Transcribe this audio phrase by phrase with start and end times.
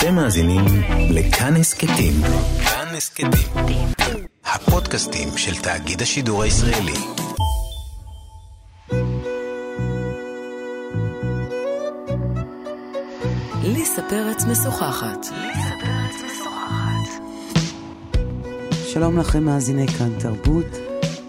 [0.00, 0.64] אתם מאזינים
[1.10, 2.12] לכאן הסכתים.
[2.64, 3.88] כאן הסכתים.
[4.44, 6.92] הפודקאסטים של תאגיד השידור הישראלי.
[13.62, 15.26] ליסה פרץ משוחחת.
[18.92, 20.66] שלום לכם מאזיני כאן תרבות.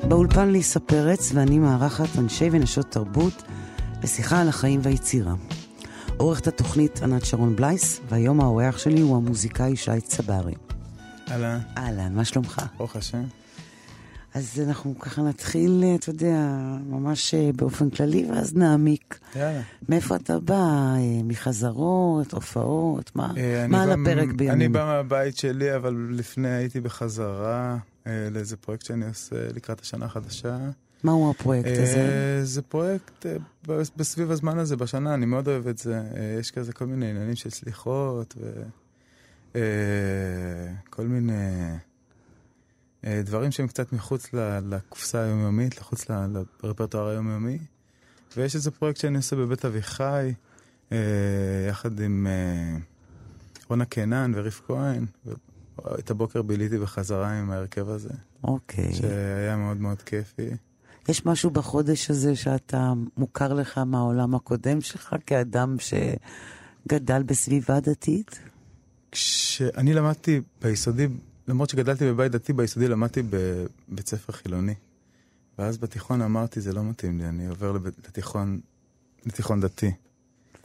[0.07, 3.43] באולפן ליסה פרץ ואני מארחת אנשי ונשות תרבות
[4.01, 5.33] בשיחה על החיים והיצירה.
[6.21, 10.53] עורכת התוכנית ענת שרון בלייס, והיום האורח שלי הוא המוזיקאי שי צברי.
[11.31, 12.61] אהלן, אהלן, מה שלומך?
[12.77, 13.23] ברוך השם.
[14.33, 16.47] אז אנחנו ככה נתחיל, אתה יודע,
[16.89, 19.19] ממש אה, באופן כללי, ואז נעמיק.
[19.35, 19.61] יאללה.
[19.89, 20.53] מאיפה אתה בא?
[20.55, 23.11] אה, מחזרות, הופעות?
[23.15, 24.51] מה, אה, מה על הפרק בימים?
[24.51, 27.77] אני בא מהבית שלי, אבל לפני הייתי בחזרה
[28.07, 30.57] אה, לאיזה פרויקט שאני עושה לקראת השנה החדשה.
[31.03, 31.97] מהו הפרויקט הזה?
[31.97, 33.35] אה, זה פרויקט אה,
[33.97, 36.01] בסביב הזמן הזה, בשנה, אני מאוד אוהב את זה.
[36.15, 38.35] אה, יש כזה כל מיני עניינים של סליחות,
[39.49, 41.77] וכל מיני
[43.03, 44.29] דברים שהם קצת מחוץ
[44.69, 46.05] לקופסה היומיומית, לחוץ
[46.63, 47.57] לרפרטואר היומיומי.
[48.37, 50.33] ויש איזה פרויקט שאני עושה בבית אביחי,
[51.69, 52.27] יחד עם
[53.69, 55.05] רונה קינן וריף כהן.
[55.99, 58.93] את הבוקר ביליתי בחזרה עם ההרכב הזה, אוקיי.
[58.93, 60.49] שהיה מאוד מאוד כיפי.
[61.09, 68.39] יש משהו בחודש הזה שאתה מוכר לך מהעולם הקודם שלך כאדם שגדל בסביבה דתית?
[69.11, 71.07] כשאני למדתי ביסודי,
[71.47, 74.73] למרות שגדלתי בבית דתי, ביסודי למדתי בבית ספר חילוני.
[75.59, 78.59] ואז בתיכון אמרתי, זה לא מתאים לי, אני עובר לבית- לתיכון,
[79.25, 79.91] לתיכון דתי.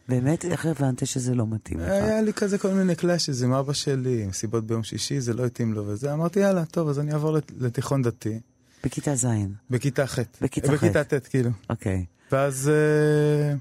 [0.09, 1.89] באמת, איך הבנת שזה לא מתאים לך?
[1.89, 5.47] היה לי כזה כל מיני קלאשז עם אבא שלי, עם סיבות ביום שישי, זה לא
[5.47, 6.13] התאים לו וזה.
[6.15, 8.41] אמרתי, יאללה, טוב, אז אני אעבור לת- לתיכון דתי.
[8.87, 9.27] בכיתה ז',
[9.71, 10.19] בכיתה ח'.
[10.41, 10.71] בכיתה ח'.
[10.71, 11.51] בכיתה ט', כאילו.
[11.71, 12.05] אוקיי.
[12.33, 13.55] ואז אה,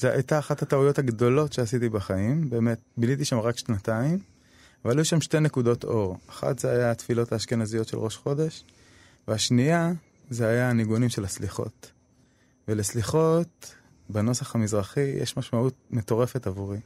[0.00, 4.18] זו הייתה אחת הטעויות הגדולות שעשיתי בחיים, באמת, ביליתי שם רק שנתיים,
[4.84, 6.18] אבל היו שם שתי נקודות אור.
[6.30, 8.64] אחת זה היה התפילות האשכנזיות של ראש חודש,
[9.28, 9.92] והשנייה
[10.30, 11.92] זה היה הניגונים של הסליחות.
[12.68, 13.74] ולסליחות,
[14.10, 16.78] בנוסח המזרחי, יש משמעות מטורפת עבורי.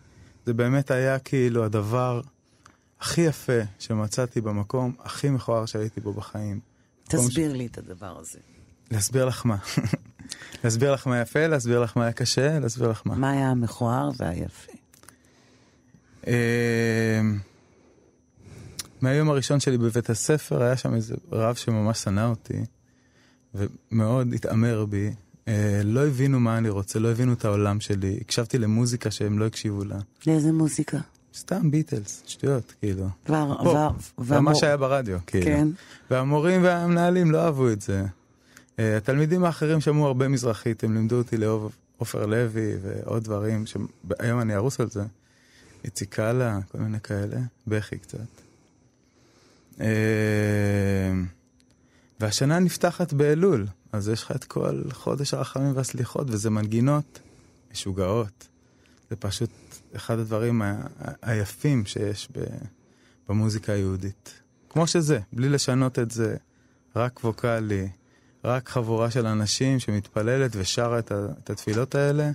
[0.46, 2.20] זה באמת היה כאילו הדבר
[3.00, 6.60] הכי יפה שמצאתי במקום הכי מכוער שהייתי בו בחיים.
[7.08, 8.38] תסביר לי את הדבר הזה.
[8.90, 9.56] להסביר לך מה.
[10.64, 13.14] להסביר לך מה יפה, להסביר לך מה היה קשה, להסביר לך מה.
[13.14, 14.72] מה היה המכוער והיפה?
[16.26, 17.20] אה,
[19.00, 22.64] מהיום הראשון שלי בבית הספר היה שם איזה רב שממש שנא אותי,
[23.54, 25.10] ומאוד התעמר בי.
[25.48, 28.18] אה, לא הבינו מה אני רוצה, לא הבינו את העולם שלי.
[28.20, 29.98] הקשבתי למוזיקה שהם לא הקשיבו לה.
[30.26, 30.98] לאיזה מוזיקה?
[31.36, 33.04] סתם ביטלס, שטויות, כאילו.
[33.28, 35.44] וה- פופ, וה- זה והמור- מה שהיה ברדיו, כאילו.
[35.44, 35.68] כן.
[36.10, 38.04] והמורים והמנהלים לא אהבו את זה.
[38.78, 44.40] אה, התלמידים האחרים שמעו הרבה מזרחית, הם לימדו אותי לאהוב עופר לוי ועוד דברים, שהיום
[44.40, 45.02] אני ארוס על זה.
[45.84, 47.36] איציק קאלה, כל מיני כאלה,
[47.66, 48.18] בכי קצת.
[49.80, 49.86] אה,
[52.20, 57.18] והשנה נפתחת באלול, אז יש לך את כל חודש הרחמים והסליחות, וזה מנגינות
[57.72, 58.48] משוגעות.
[59.10, 59.50] זה פשוט
[59.96, 60.62] אחד הדברים
[61.22, 62.28] היפים שיש
[63.28, 64.42] במוזיקה היהודית.
[64.70, 66.36] כמו שזה, בלי לשנות את זה,
[66.96, 67.88] רק ווקאלי,
[68.44, 72.30] רק חבורה של אנשים שמתפללת ושרה את, ה- את התפילות האלה.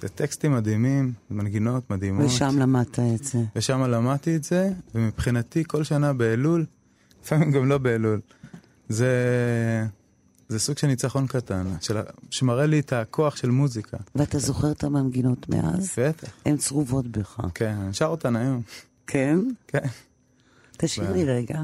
[0.00, 2.26] זה טקסטים מדהימים, מנגינות מדהימות.
[2.26, 3.38] ושם למדת את זה.
[3.56, 6.66] ושם למדתי את זה, ומבחינתי כל שנה באלול,
[7.22, 8.20] לפעמים גם לא באלול,
[8.88, 9.10] זה,
[10.48, 11.96] זה סוג של ניצחון קטן, של,
[12.30, 13.96] שמראה לי את הכוח של מוזיקה.
[14.14, 15.94] ואתה זוכר את המנגינות מאז?
[15.98, 17.40] בטח, הן צרובות בך.
[17.54, 18.62] כן, אני שר אותן היום,
[19.06, 19.38] כן?
[19.68, 19.86] כן.
[20.76, 21.60] תשאיר לי רגע.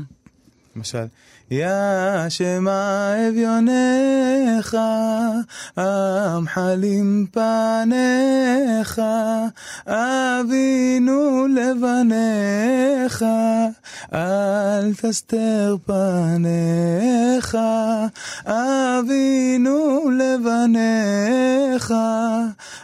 [0.76, 1.06] למשל,
[1.50, 4.76] יא שמא אביונך,
[5.76, 9.00] המחלים פניך,
[9.86, 13.24] אבינו לבניך,
[14.12, 17.58] אל תסתר פניך,
[18.46, 21.94] אבינו לבניך,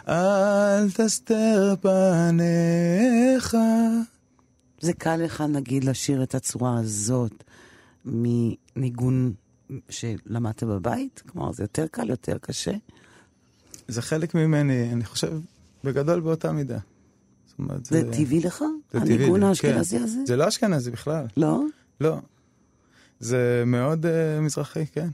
[0.09, 3.57] אל תסתר פניך.
[4.81, 7.43] זה קל לך, נגיד, לשיר את הצורה הזאת
[8.05, 9.33] מניגון
[9.89, 11.23] שלמדת בבית?
[11.29, 12.71] כלומר, זה יותר קל, יותר קשה?
[13.87, 15.39] זה חלק ממני, אני חושב,
[15.83, 16.79] בגדול באותה מידה.
[17.47, 18.63] זאת אומרת, זה טבעי לך?
[18.91, 20.03] זה טבעי הניגון לי, האשכנזי כן.
[20.03, 20.19] הזה?
[20.25, 21.63] זה לא אשכנזי בכלל, לא?
[22.01, 22.17] לא.
[23.19, 24.09] זה מאוד uh,
[24.41, 25.09] מזרחי, כן.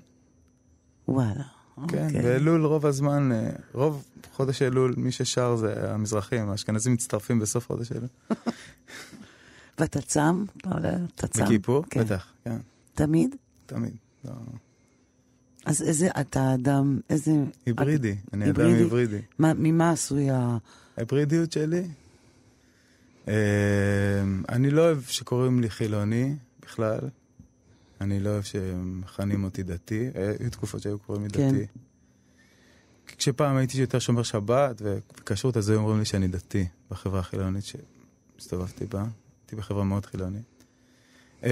[1.07, 1.43] וואלה.
[1.75, 2.21] כן, אוקיי.
[2.21, 7.91] באלול רוב הזמן, אה, רוב חודש אלול, מי ששר זה המזרחים, האשכנזים מצטרפים בסוף חודש
[7.91, 8.07] אלול.
[9.79, 10.45] ואתה צם?
[11.15, 11.45] אתה צם?
[11.45, 11.83] בכיפור?
[11.89, 12.03] כן.
[12.03, 12.57] בטח, כן,
[12.95, 13.35] תמיד?
[13.65, 13.95] תמיד.
[14.25, 14.31] לא.
[15.65, 17.31] אז איזה, אתה אדם, איזה...
[17.65, 18.83] היברידי, אני אדם היברידי?
[18.83, 19.21] היברידי.
[19.39, 20.57] מה, ממה עשוי ה...
[20.97, 21.87] ההיברידיות שלי?
[23.27, 23.33] אה,
[24.49, 26.99] אני לא אוהב שקוראים לי חילוני בכלל.
[28.01, 30.09] אני לא אוהב שמכנים אותי דתי.
[30.15, 31.51] אה, היו תקופות שהיו קוראים לי כן.
[31.55, 31.65] דתי.
[33.07, 38.85] כשפעם הייתי יותר שומר שבת וכשרות, אז היו אומרים לי שאני דתי בחברה החילונית שהסתובבתי
[38.85, 39.05] בה.
[39.43, 40.63] הייתי בחברה מאוד חילונית.
[41.43, 41.49] אה,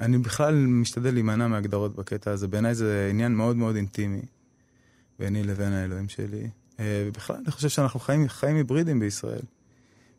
[0.00, 2.48] אני בכלל משתדל להימנע מהגדרות בקטע הזה.
[2.48, 4.22] בעיניי זה עניין מאוד מאוד אינטימי
[5.18, 6.50] ביני לבין האלוהים שלי.
[6.80, 9.42] אה, ובכלל, אני חושב שאנחנו חיים, חיים היברידים בישראל.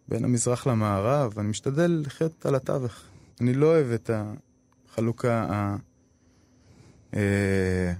[0.08, 3.02] בין המזרח למערב, אני משתדל לחיות על התווך.
[3.42, 4.10] אני לא אוהב את
[4.90, 5.76] החלוקה ה...
[7.14, 7.94] אה,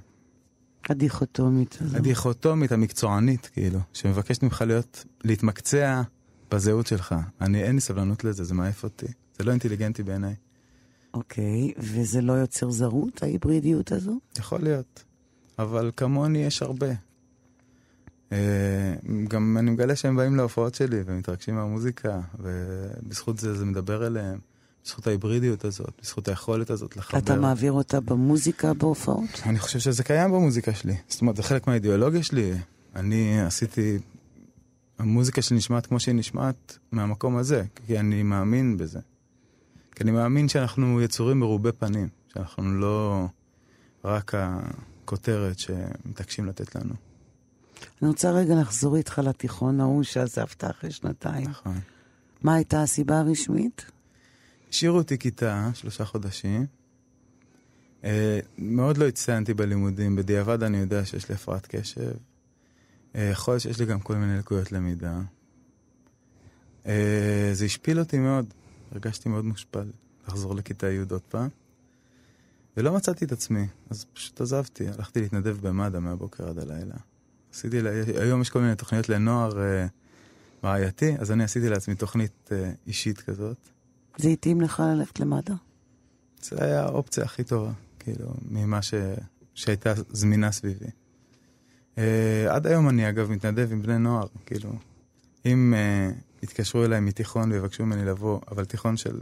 [0.90, 1.98] הדיכוטומית הזו.
[1.98, 6.02] הדיכוטומית, המקצוענית, כאילו, שמבקשת ממך להיות, להתמקצע
[6.52, 7.16] בזהות שלך.
[7.42, 9.06] אני, אין לי סבלנות לזה, זה מעייף אותי.
[9.38, 10.36] זה לא אינטליגנטי בעיניי.
[11.14, 14.20] אוקיי, וזה לא יוצר זרות, ההיברידיות הזו?
[14.40, 15.04] יכול להיות,
[15.60, 16.88] אבל כמוני יש הרבה.
[18.32, 18.94] אה,
[19.28, 24.40] גם אני מגלה שהם באים להופעות שלי ומתרגשים מהמוזיקה, ובזכות זה זה מדבר אליהם,
[24.86, 27.20] בזכות ההיברידיות הזאת, בזכות היכולת הזאת לחבר.
[27.20, 29.42] אתה מעביר אותה במוזיקה בהופעות?
[29.46, 30.96] אני חושב שזה קיים במוזיקה שלי.
[31.08, 32.54] זאת אומרת, זה חלק מהאידיאולוגיה שלי.
[32.96, 34.00] אני עשיתי...
[35.00, 39.00] המוזיקה שלי נשמעת כמו שהיא נשמעת מהמקום הזה, כי אני מאמין בזה.
[40.02, 43.26] כי אני מאמין שאנחנו יצורים מרובי פנים, שאנחנו לא
[44.06, 46.94] רק הכותרת שמתעקשים לתת לנו.
[48.02, 51.50] אני רוצה רגע לחזור איתך לתיכון ההוא שעזבת אחרי שנתיים.
[51.50, 51.80] נכון.
[52.42, 53.86] מה הייתה הסיבה הרשמית?
[54.70, 56.66] השאירו אותי כיתה, שלושה חודשים.
[58.04, 62.12] אה, מאוד לא הצטיינתי בלימודים, בדיעבד אני יודע שיש לי הפרעת קשב.
[63.16, 65.22] אה, יכול להיות שיש לי גם כל מיני לקויות למידה.
[66.86, 68.54] אה, זה השפיל אותי מאוד,
[68.92, 69.92] הרגשתי מאוד מושפל
[70.28, 71.50] לחזור לכיתה י' עוד פעם.
[72.78, 76.96] ולא מצאתי את עצמי, אז פשוט עזבתי, הלכתי להתנדב במד"א מהבוקר עד הלילה.
[77.54, 77.78] עשיתי,
[78.22, 79.88] היום יש כל מיני תוכניות לנוער אה,
[80.64, 83.58] בעייתי, אז אני עשיתי לעצמי תוכנית אה, אישית כזאת.
[84.18, 85.54] זה התאים לך ללכת למד"א?
[86.42, 88.94] זה היה האופציה הכי טובה, כאילו, ממה ש...
[89.54, 90.86] שהייתה זמינה סביבי.
[91.96, 92.00] Uh,
[92.50, 94.70] עד היום אני אגב מתנדב עם בני נוער, כאילו,
[95.46, 99.22] אם uh, יתקשרו אליי מתיכון ויבקשו ממני לבוא, אבל תיכון של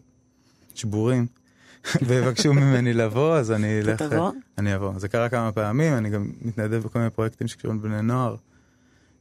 [0.75, 1.27] שבורים,
[2.07, 3.95] ויבקשו ממני לבוא, אז אני אלך...
[3.95, 4.31] אתה תבוא?
[4.57, 4.99] אני אבוא.
[4.99, 8.35] זה קרה כמה פעמים, אני גם מתנדב בכל מיני פרויקטים שקשורים לבני נוער.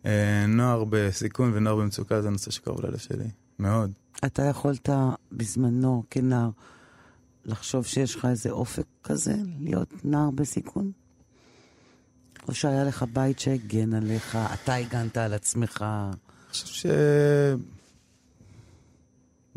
[0.03, 0.09] Uh,
[0.49, 3.93] נוער בסיכון ונוער במצוקה זה נושא שקרוב ללב שלי, מאוד.
[4.25, 4.89] אתה יכולת
[5.33, 6.51] בזמנו, כנער,
[7.45, 10.93] לחשוב שיש לך איזה אופק כזה, להיות נער בסיכון?
[12.49, 15.85] או שהיה לך בית שהגן עליך, אתה הגנת על עצמך?
[15.89, 16.17] אני
[16.51, 17.59] חושב.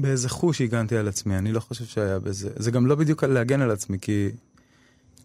[0.02, 2.50] באיזה חוש הגנתי על עצמי, אני לא חושב שהיה בזה.
[2.56, 4.30] זה גם לא בדיוק להגן על עצמי, כי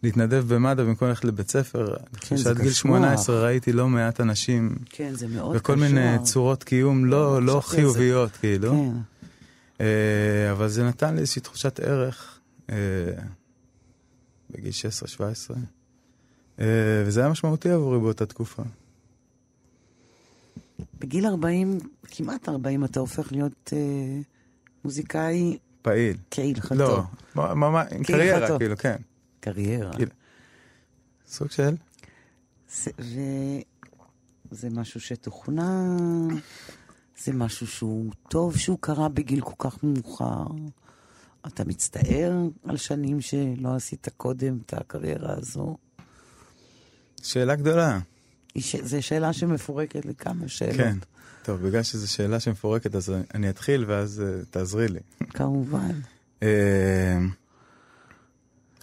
[0.03, 2.79] להתנדב במד"א במקום ללכת לבית ספר, אני חושב זה שעד גיל קשוח.
[2.79, 5.87] 18 ראיתי לא מעט אנשים כן, זה מאוד וכל קשור.
[5.87, 7.69] מיני צורות קיום לא, לא על זה.
[7.69, 8.73] חיוביות, כאילו.
[8.73, 8.91] כן.
[9.81, 12.39] אה, אבל זה נתן לי איזושהי תחושת ערך
[12.71, 12.77] אה,
[14.51, 14.73] בגיל
[15.19, 15.53] 16-17,
[16.61, 16.65] אה,
[17.07, 18.63] וזה היה משמעותי עבורי באותה תקופה.
[21.01, 21.79] בגיל 40,
[22.11, 23.79] כמעט 40, אתה הופך להיות אה,
[24.87, 26.17] מוזיקאי פעיל.
[26.31, 26.75] כהלכתו.
[26.75, 27.03] לא,
[27.55, 27.87] ממש.
[28.05, 28.97] קריירה, כאילו, כן.
[29.41, 29.93] קריירה.
[29.93, 30.11] כאילו.
[31.29, 31.77] סוג של?
[32.69, 33.21] זה, ו...
[34.51, 36.27] זה משהו שתוכנן,
[37.25, 40.45] זה משהו שהוא טוב שהוא קרה בגיל כל כך מאוחר.
[41.47, 42.33] אתה מצטער
[42.65, 45.77] על שנים שלא עשית קודם את הקריירה הזו?
[47.23, 47.99] שאלה גדולה.
[48.59, 48.77] ש...
[48.77, 50.77] זו שאלה שמפורקת לכמה שאלות.
[50.77, 50.99] כן.
[51.47, 55.01] טוב, בגלל שזו שאלה שמפורקת, אז אני אתחיל ואז uh, תעזרי לי.
[55.31, 56.01] כמובן.
[56.41, 56.45] Uh,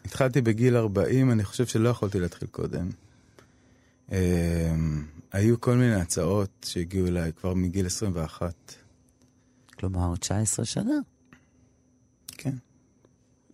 [0.06, 2.90] התחלתי בגיל 40, אני חושב שלא יכולתי להתחיל קודם.
[4.10, 4.14] Uh,
[5.32, 8.76] היו כל מיני הצעות שהגיעו אליי כבר מגיל 21.
[9.80, 10.94] כלומר, 19 שנה.
[12.28, 12.56] כן.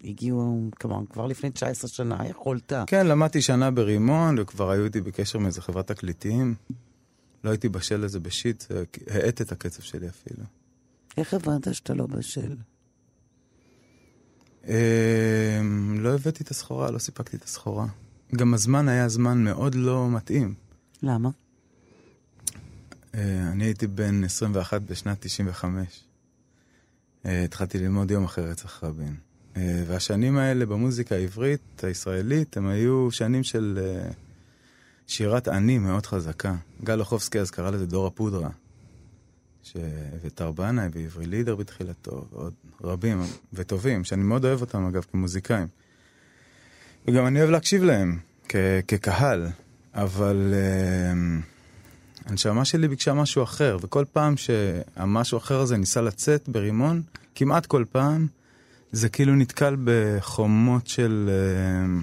[0.03, 2.73] הגיעו, כלומר, כבר לפני 19 שנה יכולת.
[2.87, 6.55] כן, למדתי שנה ברימון, וכבר היו איתי בקשר עם איזה חברת תקליטים.
[7.43, 10.43] לא הייתי בשל לזה בשיט, זה האט את הקצב שלי אפילו.
[11.17, 12.55] איך הבנת שאתה לא בשל?
[14.67, 15.61] אה,
[15.95, 17.87] לא הבאתי את הסחורה, לא סיפקתי את הסחורה.
[18.35, 20.53] גם הזמן היה זמן מאוד לא מתאים.
[21.03, 21.29] למה?
[23.15, 26.03] אה, אני הייתי בן 21 בשנת 95.
[27.25, 29.15] אה, התחלתי ללמוד יום אחרי רצח רבין.
[29.57, 34.11] אה, והשנים האלה במוזיקה העברית, הישראלית, הם היו שנים של אה,
[35.09, 36.55] שירת אני מאוד חזקה.
[36.83, 38.49] גל אוחובסקי אז קרא לזה דור הפודרה.
[39.63, 43.21] שאביתר בנאי ועברי לידר בתחילתו, ועוד רבים
[43.53, 45.67] וטובים, שאני מאוד אוהב אותם אגב כמוזיקאים.
[47.07, 48.55] וגם אני אוהב להקשיב להם כ-
[48.87, 49.47] כקהל,
[49.93, 51.39] אבל אה,
[52.25, 57.01] הנשמה שלי ביקשה משהו אחר, וכל פעם שהמשהו אחר הזה ניסה לצאת ברימון,
[57.35, 58.27] כמעט כל פעם
[58.91, 62.01] זה כאילו נתקל בחומות של אה,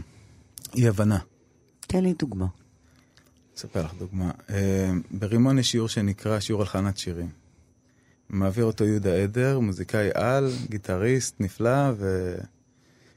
[0.75, 1.19] אי-הבנה.
[1.81, 2.47] תן לי דוגמה.
[3.57, 4.31] אספר לך דוגמה.
[4.51, 7.29] אה, ברימון יש שיעור שנקרא שיעור הלחנת שירים.
[8.29, 11.93] מעביר אותו יהודה עדר, מוזיקאי על, גיטריסט נפלא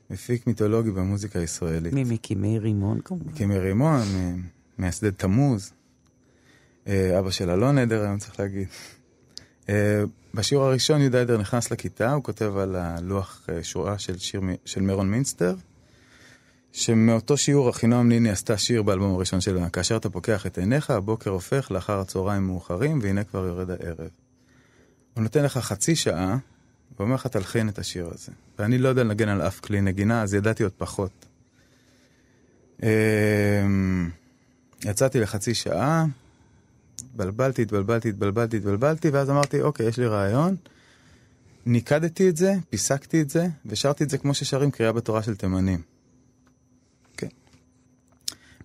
[0.09, 1.93] ומפיק מיתולוגי במוזיקה הישראלית.
[1.93, 3.31] ממקימי רימון כמובן.
[3.31, 4.01] מקימי רימון,
[4.77, 5.71] מייסדי תמוז.
[6.87, 8.67] אה, אבא של אלון עדר היום צריך להגיד.
[9.69, 10.03] אה,
[10.33, 15.11] בשיעור הראשון יהודה עדר נכנס לכיתה, הוא כותב על הלוח שורה של שיר של מרון
[15.11, 15.55] מינסטר,
[16.71, 21.29] שמאותו שיעור אחינועם ניני עשתה שיר באלבום הראשון שלה, כאשר אתה פוקח את עיניך, הבוקר
[21.29, 24.09] הופך לאחר הצהריים מאוחרים, והנה כבר יורד הערב.
[25.13, 26.37] הוא נותן לך חצי שעה,
[26.99, 28.31] ואומר לך תלחין את השיר הזה.
[28.59, 31.25] ואני לא יודע לנגן על אף כלי נגינה, אז ידעתי עוד פחות.
[34.85, 36.05] יצאתי לחצי שעה,
[36.95, 40.55] התבלבלתי, התבלבלתי, התבלבלתי, התבלבלתי, ואז אמרתי, אוקיי, יש לי רעיון.
[41.65, 45.88] ניקדתי את זה, פיסקתי את זה, ושרתי את זה כמו ששרים קריאה בתורה של תימנים.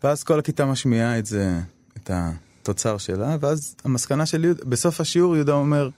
[0.04, 1.60] ואז כל הכיתה משמיעה את זה,
[1.96, 5.88] את התוצר שלה, ואז המסקנה של יהודה, בסוף השיעור יהודה אומר,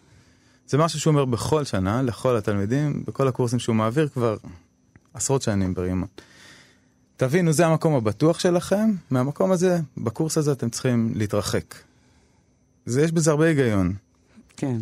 [0.68, 4.36] זה משהו שהוא אומר בכל שנה, לכל התלמידים, בכל הקורסים שהוא מעביר כבר
[5.14, 6.08] עשרות שנים ברימון.
[7.16, 11.74] תבינו, זה המקום הבטוח שלכם, מהמקום הזה, בקורס הזה אתם צריכים להתרחק.
[12.86, 13.94] זה, יש בזה הרבה היגיון.
[14.56, 14.76] כן.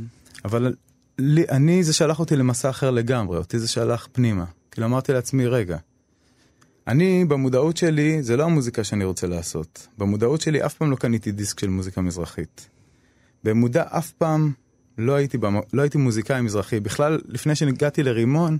[0.44, 0.74] אבל
[1.18, 4.44] לי, אני, זה שלח אותי למסע אחר לגמרי, אותי זה שלח פנימה.
[4.70, 5.78] כאילו אמרתי לעצמי, רגע,
[6.88, 9.86] אני, במודעות שלי, זה לא המוזיקה שאני רוצה לעשות.
[9.98, 12.68] במודעות שלי אף פעם לא קניתי דיסק של מוזיקה מזרחית.
[13.44, 14.52] במודע אף פעם
[14.98, 15.56] לא הייתי, במ...
[15.72, 16.80] לא הייתי מוזיקאי מזרחי.
[16.80, 18.58] בכלל, לפני שהגעתי לרימון,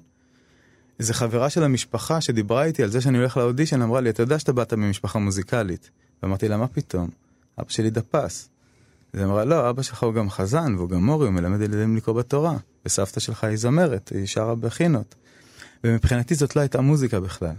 [1.01, 4.39] איזה חברה של המשפחה שדיברה איתי על זה שאני הולך לאודישן, אמרה לי, אתה יודע
[4.39, 5.91] שאתה באת ממשפחה מוזיקלית.
[6.23, 7.09] ואמרתי לה, מה פתאום?
[7.61, 8.49] אבא שלי דפס.
[9.13, 11.97] אז היא אמרה, לא, אבא שלך הוא גם חזן, והוא גם מורי, הוא מלמד ילדים
[11.97, 12.57] לקרוא בתורה.
[12.87, 15.15] וסבתא שלך היא זמרת, היא שרה בחינות.
[15.85, 17.55] ומבחינתי זאת לא הייתה מוזיקה בכלל.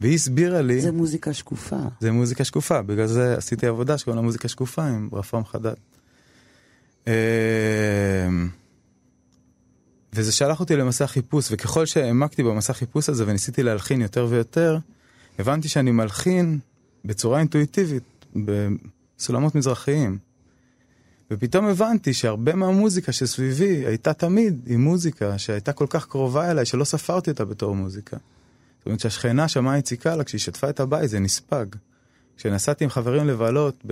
[0.00, 0.80] והיא הסבירה לי...
[0.80, 1.76] זה מוזיקה שקופה.
[2.00, 5.74] זה מוזיקה שקופה, בגלל זה עשיתי עבודה שקוראים לה מוזיקה שקופה עם רפורם חדד.
[7.06, 7.12] אמ,
[10.12, 14.78] וזה שלח אותי למסע חיפוש, וככל שהעמקתי במסע חיפוש הזה וניסיתי להלחין יותר ויותר,
[15.38, 16.58] הבנתי שאני מלחין
[17.04, 20.18] בצורה אינטואיטיבית, בסולמות מזרחיים.
[21.30, 26.84] ופתאום הבנתי שהרבה מהמוזיקה שסביבי הייתה תמיד עם מוזיקה שהייתה כל כך קרובה אליי שלא
[26.84, 28.16] ספרתי אותה בתור מוזיקה.
[28.86, 31.66] זאת אומרת שהשכנה שמעה יציקה לה כשהיא שטפה את הבית זה נספג.
[32.36, 33.84] כשנסעתי עם חברים לבלות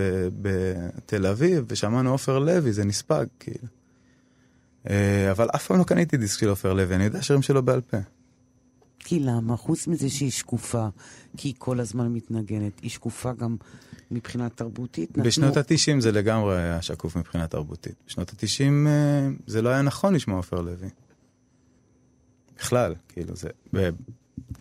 [0.42, 3.66] בתל אביב ושמענו עופר לוי זה נספג כאילו.
[4.90, 7.80] אה, אבל אף פעם לא קניתי דיסק של עופר לוי, אני יודע שירים שלו בעל
[7.80, 7.96] פה.
[8.98, 9.56] כי למה?
[9.56, 10.88] חוץ מזה שהיא שקופה,
[11.36, 13.56] כי היא כל הזמן מתנגנת, היא שקופה גם
[14.10, 15.10] מבחינה תרבותית.
[15.10, 15.24] נתנו...
[15.24, 17.94] בשנות ה-90 זה לגמרי היה שקוף מבחינה תרבותית.
[18.06, 20.88] בשנות ה-90 אה, זה לא היה נכון לשמוע עופר לוי.
[22.58, 23.48] בכלל, כאילו זה...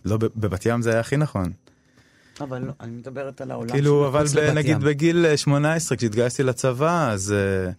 [0.04, 1.52] לא, בבת ים זה היה הכי נכון.
[2.40, 7.34] אבל לא, אני מדברת על העולם כאילו, אבל ב, נגיד בגיל 18, כשהתגייסתי לצבא, אז
[7.34, 7.72] uh,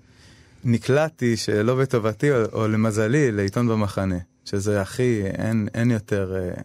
[0.63, 6.61] נקלעתי שלא בטובתי או, או למזלי לעיתון במחנה, שזה הכי, אין, אין יותר uh,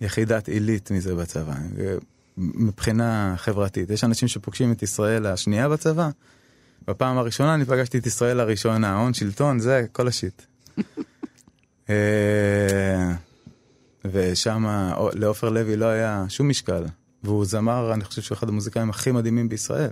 [0.00, 1.54] יחידת עילית מזה בצבא.
[2.36, 3.90] מבחינה חברתית.
[3.90, 6.10] יש אנשים שפוגשים את ישראל השנייה בצבא,
[6.88, 10.42] בפעם הראשונה אני פגשתי את ישראל הראשונה, הון, שלטון, זה כל השיט.
[14.04, 14.64] ושם
[15.12, 16.84] לעופר לוי לא היה שום משקל,
[17.22, 19.90] והוא זמר, אני חושב שהוא אחד המוזיקאים הכי מדהימים בישראל.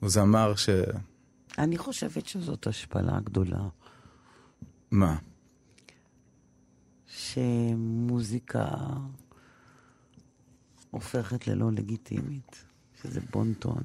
[0.00, 0.68] הוא זמר ש...
[1.58, 3.68] אני חושבת שזאת השפלה גדולה.
[4.90, 5.16] מה?
[7.06, 8.66] שמוזיקה
[10.90, 12.64] הופכת ללא לגיטימית,
[13.02, 13.82] שזה בונטון.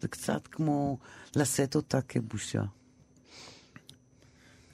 [0.00, 0.98] זה קצת כמו
[1.36, 2.62] לשאת אותה כבושה.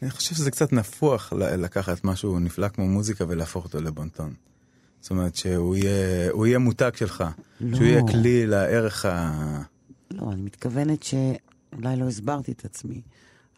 [0.03, 4.35] אני חושב שזה קצת נפוח לקחת משהו נפלא כמו מוזיקה ולהפוך אותו לבונטון.
[5.01, 7.25] זאת אומרת שהוא יהיה, יהיה מותג שלך,
[7.61, 7.77] לא.
[7.77, 9.63] שהוא יהיה כלי לערך ה...
[10.11, 13.03] לא, אני מתכוונת שאולי לא הסברתי את עצמי.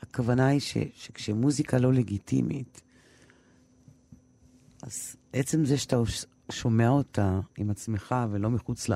[0.02, 2.80] הכוונה היא ש, שכשמוזיקה לא לגיטימית,
[4.82, 5.96] אז עצם זה שאתה
[6.50, 8.94] שומע אותה עם עצמך ולא מחוץ ל...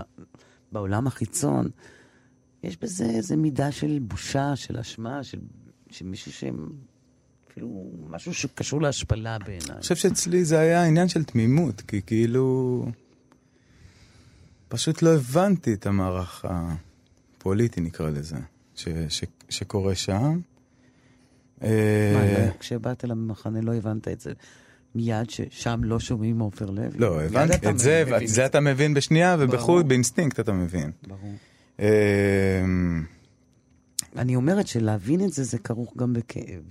[0.72, 1.68] בעולם החיצון,
[2.62, 5.40] יש בזה איזה מידה של בושה, של אשמה, של,
[5.90, 6.68] של מישהו שהם...
[7.52, 9.70] אפילו משהו שקשור להשפלה בעיניי.
[9.70, 12.86] אני חושב שאצלי זה היה עניין של תמימות, כי כאילו...
[14.68, 18.36] פשוט לא הבנתי את המערך הפוליטי, נקרא לזה,
[18.74, 20.40] ש, ש, שקורה שם.
[21.60, 24.32] מה, לא, כשבאת למחנה לא הבנת את זה.
[24.94, 26.98] מיד ששם לא שומעים עופר לוי.
[26.98, 30.90] לא, הבנתי, את זה, את זה אתה מבין בשנייה, ובחוץ, באינסטינקט אתה מבין.
[31.06, 31.32] ברור.
[31.78, 33.04] אמ,
[34.16, 36.62] אני אומרת שלהבין את זה, זה כרוך גם בכאב.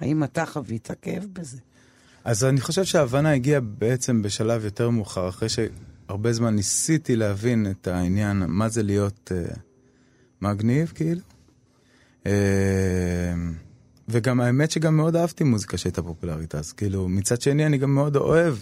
[0.00, 1.58] האם אתה חווית כאב בזה?
[2.24, 7.86] אז אני חושב שההבנה הגיעה בעצם בשלב יותר מאוחר, אחרי שהרבה זמן ניסיתי להבין את
[7.86, 9.58] העניין, מה זה להיות uh,
[10.40, 11.20] מגניב, כאילו.
[12.24, 12.26] Uh,
[14.08, 18.16] וגם האמת שגם מאוד אהבתי מוזיקה שהייתה פופולרית אז, כאילו, מצד שני אני גם מאוד
[18.16, 18.54] אוהב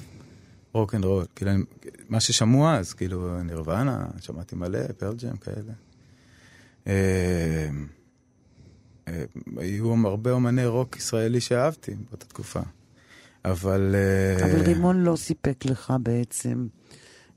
[0.73, 1.63] rock and roll, כאילו, אני,
[2.09, 5.73] מה ששמעו אז, כאילו, נירוונה, שמעתי מלא, פרל ג'ם כאלה.
[6.85, 6.89] Uh,
[9.57, 12.61] היו הרבה אומני רוק ישראלי שאהבתי באותה תקופה.
[13.45, 13.95] אבל...
[13.95, 16.67] אה, אבל רימון לא סיפק לך בעצם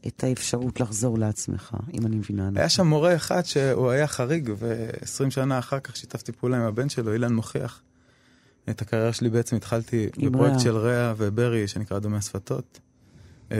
[0.07, 5.29] את האפשרות לחזור לעצמך, אם אני מבינה היה שם מורה אחד שהוא היה חריג, ו-20
[5.29, 7.81] שנה אחר כך שיתפתי פעולה עם הבן שלו, אילן מוכיח.
[8.69, 12.79] את הקריירה שלי בעצם התחלתי בפרויקט של ריאה וברי, שנקרא דומי השפתות.
[13.51, 13.57] אה,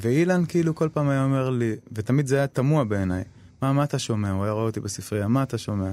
[0.00, 3.24] ואילן כאילו כל פעם היה אומר לי, ותמיד זה היה תמוה בעיניי,
[3.62, 4.30] מה, מה אתה שומע?
[4.30, 5.92] הוא היה רואה אותי בספרייה, מה אתה שומע?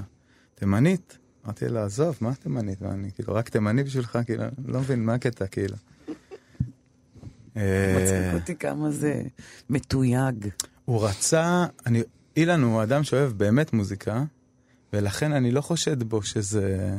[0.64, 1.18] תימנית?
[1.46, 2.82] אמרתי לו, עזוב, מה תימנית?
[2.82, 4.20] ואני כאילו, רק תימני בשבילך?
[4.26, 5.76] כאילו, לא מבין, מה הקטע, כאילו.
[7.56, 9.22] מצחיק אותי כמה זה
[9.70, 10.48] מתויג.
[10.86, 12.04] הוא רצה, אני,
[12.38, 14.24] אילן הוא אדם שאוהב באמת מוזיקה,
[14.94, 16.96] ולכן אני לא חושד בו שזה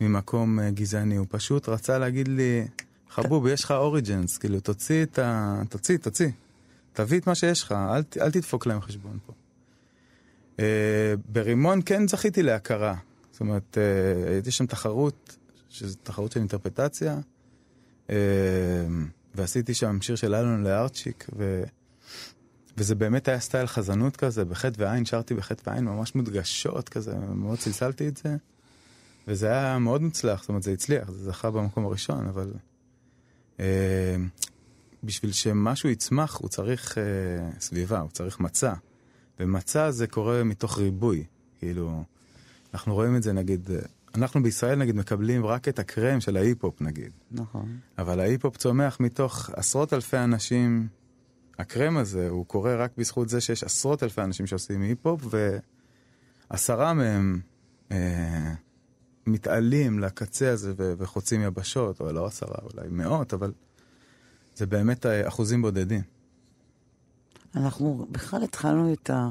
[0.00, 2.66] ממקום אה, גזעני, הוא פשוט רצה להגיד לי,
[3.10, 5.62] חבוב, יש לך אוריג'נס, כאילו, תוציא את ה...
[5.68, 6.28] תוציא, תוציא.
[6.92, 9.32] תביא את מה שיש לך, אל, אל תדפוק להם חשבון פה.
[10.56, 10.60] Uh,
[11.26, 12.94] ברימון כן זכיתי להכרה.
[13.30, 15.36] זאת אומרת, uh, הייתי שם תחרות,
[15.68, 17.18] שזו תחרות של אינטרפטציה,
[18.06, 18.10] uh,
[19.34, 21.64] ועשיתי שם שיר של אלון לארצ'יק, ו...
[22.76, 27.58] וזה באמת היה style חזנות כזה, בחטא ועין, שרתי בחטא ועין ממש מודגשות כזה, מאוד
[27.58, 28.36] צלצלתי את זה,
[29.28, 32.52] וזה היה מאוד מוצלח, זאת אומרת, זה הצליח, זה זכה במקום הראשון, אבל
[33.60, 34.16] אה,
[35.04, 37.02] בשביל שמשהו יצמח, הוא צריך אה,
[37.60, 38.72] סביבה, הוא צריך מצע,
[39.40, 41.24] ומצע זה קורה מתוך ריבוי,
[41.58, 42.04] כאילו,
[42.74, 43.70] אנחנו רואים את זה נגיד,
[44.14, 47.12] אנחנו בישראל נגיד מקבלים רק את ה crème של ההיפ-הופ נגיד.
[47.30, 47.76] נכון.
[47.98, 50.88] אבל ההיפ-הופ צומח מתוך עשרות אלפי אנשים.
[51.58, 55.34] הקרם הזה, הוא קורה רק בזכות זה שיש עשרות אלפי אנשים שעושים היפ-הופ,
[56.50, 57.40] ועשרה מהם
[57.92, 58.54] אה,
[59.26, 63.52] מתעלים לקצה הזה ו- וחוצים יבשות, או לא עשרה, אולי מאות, אבל
[64.54, 66.02] זה באמת אחוזים בודדים.
[67.56, 69.28] אנחנו בכלל התחלנו את ה...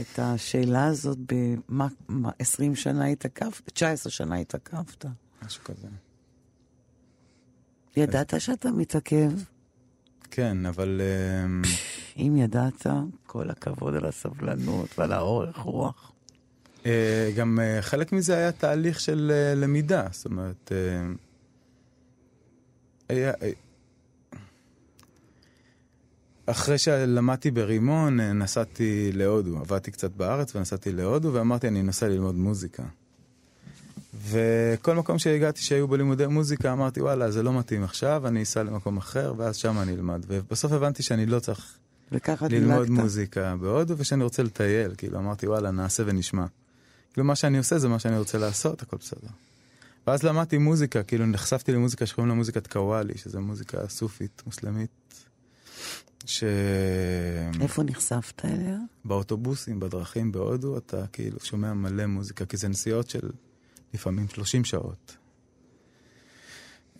[0.00, 3.70] את השאלה הזאת במה, מה, 20 שנה התעכבת?
[3.72, 5.04] 19 שנה התעכבת.
[5.46, 5.88] משהו כזה.
[7.96, 8.42] ידעת אז...
[8.42, 9.30] שאתה מתעכב?
[10.30, 11.00] כן, אבל...
[11.44, 11.62] אמ,
[12.26, 12.86] אם ידעת,
[13.26, 16.12] כל הכבוד על הסבלנות ועל האורך רוח.
[16.86, 20.72] אה, גם אה, חלק מזה היה תהליך של אה, למידה, זאת אומרת...
[23.08, 23.32] היה,
[26.46, 29.58] אחרי שלמדתי ברימון, נסעתי להודו.
[29.58, 32.82] עבדתי קצת בארץ ונסעתי להודו, ואמרתי, אני נוסע ללמוד מוזיקה.
[34.28, 38.96] וכל מקום שהגעתי שהיו בלימודי מוזיקה, אמרתי, וואלה, זה לא מתאים עכשיו, אני אסע למקום
[38.96, 40.24] אחר, ואז שם אני אלמד.
[40.28, 41.74] ובסוף הבנתי שאני לא צריך
[42.12, 42.88] ללמוד דילגת.
[42.88, 44.94] מוזיקה בהודו, ושאני רוצה לטייל.
[44.98, 46.46] כאילו, אמרתי, וואלה, נעשה ונשמע.
[47.12, 49.28] כאילו, מה שאני עושה זה מה שאני רוצה לעשות, הכל בסדר.
[50.06, 54.90] ואז למדתי מוזיקה, כאילו, נחשפתי למוזיקה שקוראים לה מוזיקת קוואלי, שזה מוזיקה סופית, מוסלמית,
[56.26, 56.44] ש...
[57.60, 58.78] איפה נחשפת אליה?
[59.04, 63.30] באוטובוסים, בדרכים בהודו, אתה כאילו שומע מלא מוזיקה, כי זה נסיעות של
[63.94, 65.16] לפעמים 30 שעות.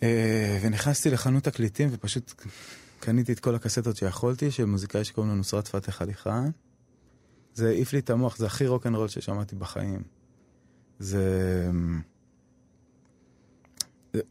[0.03, 2.33] אה, ונכנסתי לחנות תקליטים ופשוט
[2.99, 6.49] קניתי את כל הקסטות שיכולתי, של מוזיקאי שקוראים לו נוסרת פתח חאן.
[7.53, 10.03] זה העיף לי את המוח, זה הכי רוקנרול ששמעתי בחיים.
[10.99, 11.69] זה...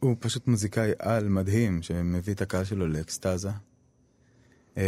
[0.01, 3.51] הוא פשוט מוזיקאי על מדהים, שמביא את הקהל שלו לאקסטזה.
[4.77, 4.83] אמ,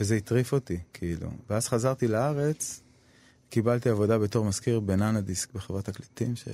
[0.00, 1.30] וזה הטריף אותי, כאילו.
[1.50, 2.80] ואז חזרתי לארץ,
[3.50, 6.48] קיבלתי עבודה בתור מזכיר בננה דיסק בחברת תקליטים, ש...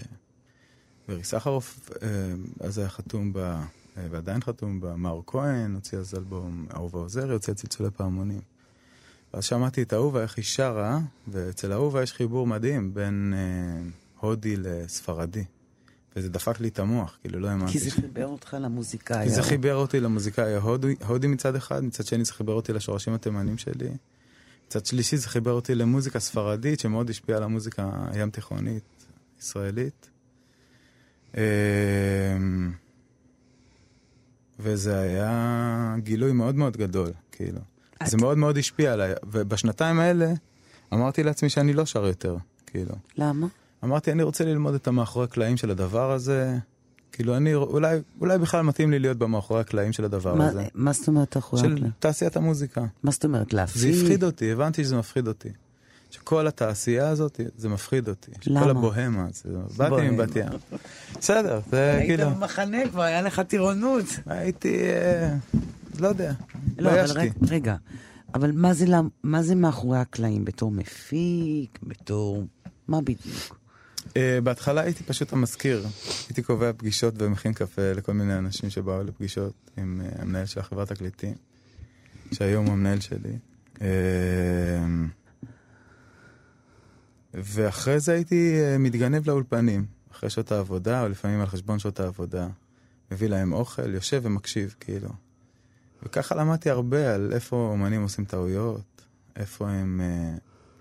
[1.09, 3.61] ורי סחרוף אמ, אז היה חתום ב...
[4.11, 8.41] ועדיין חתום בה, מאור כהן, הוציא אז אלבום אהובה עוזרי, את צלצולי פעמונים.
[9.35, 13.91] ואז שמעתי את אהובה, איך היא שרה, ואצל אהובה יש חיבור מדהים בין אה,
[14.21, 15.45] הודי לספרדי.
[16.17, 17.73] וזה דפק לי את המוח, כאילו לא האמנתי.
[17.73, 19.25] כי זה חיבר אותך למוזיקאי.
[19.25, 20.55] כי זה חיבר אותי למוזיקאי
[21.01, 23.91] ההודי, מצד אחד, מצד שני זה חיבר אותי לשורשים התימנים שלי.
[24.67, 28.85] מצד שלישי זה חיבר אותי למוזיקה ספרדית, שמאוד השפיעה על המוזיקה הים תיכונית
[29.41, 30.11] ישראלית.
[31.35, 31.41] אמ,
[34.59, 37.61] וזה היה גילוי מאוד מאוד גדול, כאילו.
[38.05, 40.33] זה מאוד מאוד השפיע עליי, ובשנתיים האלה
[40.93, 42.95] אמרתי לעצמי שאני לא שר יותר, כאילו.
[43.17, 43.47] למה?
[43.85, 46.59] אמרתי, אני רוצה ללמוד את המאחורי הקלעים של הדבר הזה.
[47.13, 50.65] כאילו, אני, אולי, אולי בכלל מתאים לי להיות במאחורי הקלעים של הדבר מה, הזה.
[50.75, 51.85] מה זאת אומרת מאחורי הקלעים?
[51.85, 52.85] של תעשיית המוזיקה.
[53.03, 53.95] מה זאת אומרת, להפסיד?
[53.95, 55.49] זה הפחיד אותי, הבנתי שזה מפחיד אותי.
[56.11, 58.31] שכל התעשייה הזאת, זה מפחיד אותי.
[58.47, 58.63] למה?
[58.63, 59.51] כל הבוהמה, זה...
[59.77, 60.11] באתי.
[60.11, 60.47] מבת ים.
[61.21, 62.31] בסדר, זה היית כאילו...
[62.31, 64.05] במחנה כבר, היה לך טירונות.
[64.27, 64.83] הייתי...
[64.83, 65.35] אה,
[65.99, 66.33] לא יודע,
[66.79, 67.55] לא, אבל התביישתי.
[67.55, 67.77] רגע,
[68.35, 68.87] אבל מה זה,
[69.23, 70.45] מה זה מאחורי הקלעים?
[70.45, 71.79] בתור מפיק?
[71.83, 72.45] בתור...
[72.89, 73.60] מה בדיוק?
[74.17, 75.87] אה, בהתחלה הייתי פשוט המזכיר.
[76.29, 80.93] הייתי קובע פגישות ומכין קפה לכל מיני אנשים שבאו לפגישות עם אה, המנהל של החברת
[80.93, 81.35] תקליטים,
[82.33, 83.39] שהיום הוא המנהל שלי.
[83.83, 83.89] אה,
[87.35, 92.49] ואחרי זה הייתי אה, מתגנב לאולפנים, אחרי שעות העבודה, או לפעמים על חשבון שעות העבודה.
[93.11, 95.11] מביא להם אוכל, יושב ומקשיב, כאילו.
[96.03, 99.03] וככה למדתי הרבה על איפה אומנים עושים טעויות,
[99.37, 100.01] איפה הם...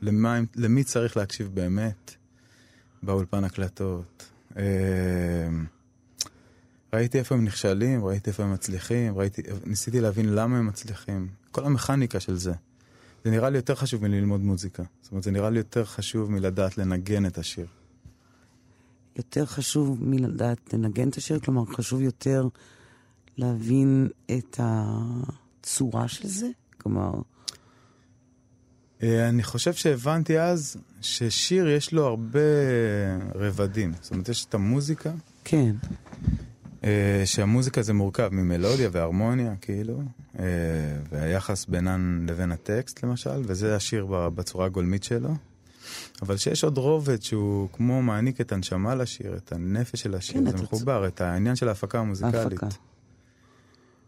[0.02, 2.16] למה למי צריך להקשיב באמת.
[3.04, 4.30] באולפן הקלטות.
[4.58, 4.64] אה,
[6.94, 11.28] ראיתי איפה הם נכשלים, ראיתי איפה הם מצליחים, ראיתי, ניסיתי להבין למה הם מצליחים.
[11.52, 12.54] כל המכניקה של זה.
[13.24, 14.84] זה נראה לי יותר חשוב מללמוד מוזיקה.
[15.02, 17.68] זאת אומרת, זה נראה לי יותר חשוב מלדעת לנגן את השיר.
[19.16, 21.40] יותר חשוב מלדעת לנגן את השיר?
[21.40, 22.48] כלומר, חשוב יותר
[23.38, 26.48] להבין את הצורה של זה?
[26.78, 27.12] כלומר,
[29.04, 32.40] אני חושב שהבנתי אז ששיר יש לו הרבה
[33.36, 33.94] רבדים.
[34.02, 35.12] זאת אומרת, יש את המוזיקה,
[35.44, 35.76] כן.
[36.84, 40.02] אה, שהמוזיקה זה מורכב ממלודיה והרמוניה, כאילו,
[40.40, 40.46] אה,
[41.12, 45.30] והיחס בינן לבין הטקסט, למשל, וזה השיר בצורה הגולמית שלו.
[46.22, 50.58] אבל שיש עוד רובד שהוא כמו מעניק את הנשמה לשיר, את הנפש של השיר, כן,
[50.58, 52.36] זה מחובר, את העניין של ההפקה המוזיקלית.
[52.36, 52.68] ההפקה.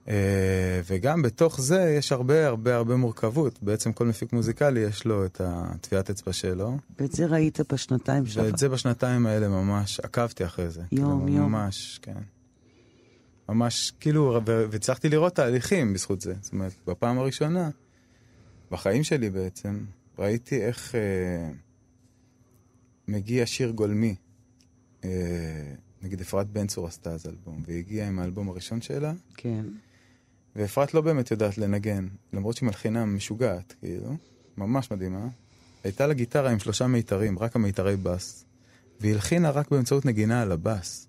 [0.08, 3.64] אה, וגם בתוך זה יש הרבה הרבה הרבה מורכבות.
[3.64, 8.46] בעצם כל מפיק מוזיקלי יש לו את הטביעת אצבע שלו, ואת זה ראית בשנתיים שלך.
[8.46, 10.82] ואת זה בשנתיים האלה ממש עקבתי אחרי זה.
[10.92, 11.52] יום, כאילו, יום.
[11.52, 12.18] ממש, כן.
[13.50, 16.34] ממש, כאילו, והצלחתי לראות תהליכים בזכות זה.
[16.42, 17.70] זאת אומרת, בפעם הראשונה,
[18.72, 19.86] בחיים שלי בעצם,
[20.20, 21.52] ראיתי איך אה,
[23.08, 24.16] מגיע שיר גולמי.
[25.04, 25.10] אה,
[26.04, 29.66] נגיד אפרת בן צור עשתה אז אלבום, והיא הגיעה עם האלבום הראשון שלה, כן.
[30.56, 34.16] ואפרת לא באמת יודעת לנגן, למרות שהיא מלחינה משוגעת, כאילו,
[34.58, 35.28] ממש מדהימה.
[35.84, 38.46] הייתה לה גיטרה עם שלושה מיתרים, רק המיתרי בס,
[39.00, 41.08] והיא הלחינה רק באמצעות נגינה על הבס.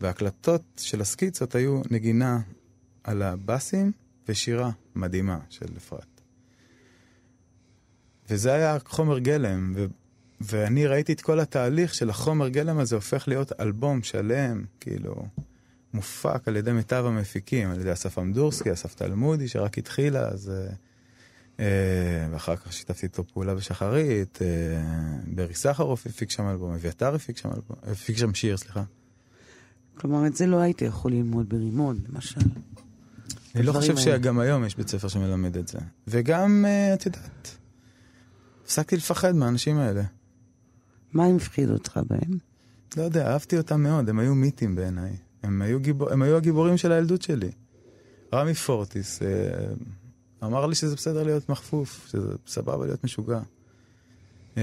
[0.00, 2.40] וההקלטות של הסקיצות היו נגינה
[3.04, 3.92] על הבסים
[4.28, 6.20] ושירה מדהימה של אפרת.
[8.30, 9.86] וזה היה חומר גלם, ו...
[10.40, 15.26] ואני ראיתי את כל התהליך של החומר גלם הזה הופך להיות אלבום שלם, כאילו,
[15.94, 20.50] מופק על ידי מיטב המפיקים, על ידי אסף אמדורסקי, אסף תלמודי, שרק התחילה, אז...
[20.50, 20.72] אה,
[21.60, 24.48] אה, ואחר כך שיתפתי איתו פעולה בשחרית, אה,
[25.34, 28.82] ברי סחרוף הפיק שם אלבום, אביתר הפיק שם אלבום, הפיק שם שיר, סליחה.
[29.94, 32.40] כלומר, את זה לא היית יכול ללמוד ברימון, למשל.
[33.54, 34.00] אני לא חושב האלה.
[34.00, 35.78] שגם היום יש בית ספר שמלמד את זה.
[36.06, 37.56] וגם, אה, את יודעת,
[38.64, 40.02] הפסקתי לפחד מהאנשים האלה.
[41.12, 42.38] מה הפחיד אותך בהם?
[42.96, 45.16] לא יודע, אהבתי אותם מאוד, הם היו מיתים בעיניי.
[45.42, 47.50] הם היו, גיבור, הם היו הגיבורים של הילדות שלי.
[48.34, 49.28] רמי פורטיס אה,
[50.42, 53.40] אמר לי שזה בסדר להיות מחפוף, שזה סבבה להיות משוגע.
[54.56, 54.62] אה,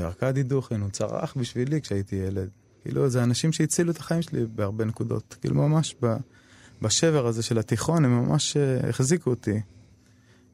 [0.00, 2.48] ארכדי דוכן, הוא צרח בשבילי כשהייתי ילד.
[2.82, 5.36] כאילו, זה אנשים שהצילו את החיים שלי בהרבה נקודות.
[5.40, 6.16] כאילו, ממש ב,
[6.82, 9.60] בשבר הזה של התיכון, הם ממש אה, החזיקו אותי.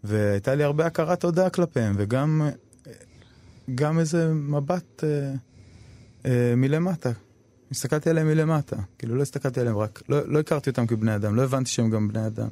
[0.04, 2.48] והייתה לי הרבה הכרת תודה כלפיהם, וגם
[3.74, 5.32] גם איזה מבט אה,
[6.26, 7.12] אה, מלמטה.
[7.70, 8.76] הסתכלתי עליהם מלמטה.
[8.98, 12.08] כאילו, לא הסתכלתי עליהם רק, לא, לא הכרתי אותם כבני אדם, לא הבנתי שהם גם
[12.08, 12.48] בני אדם.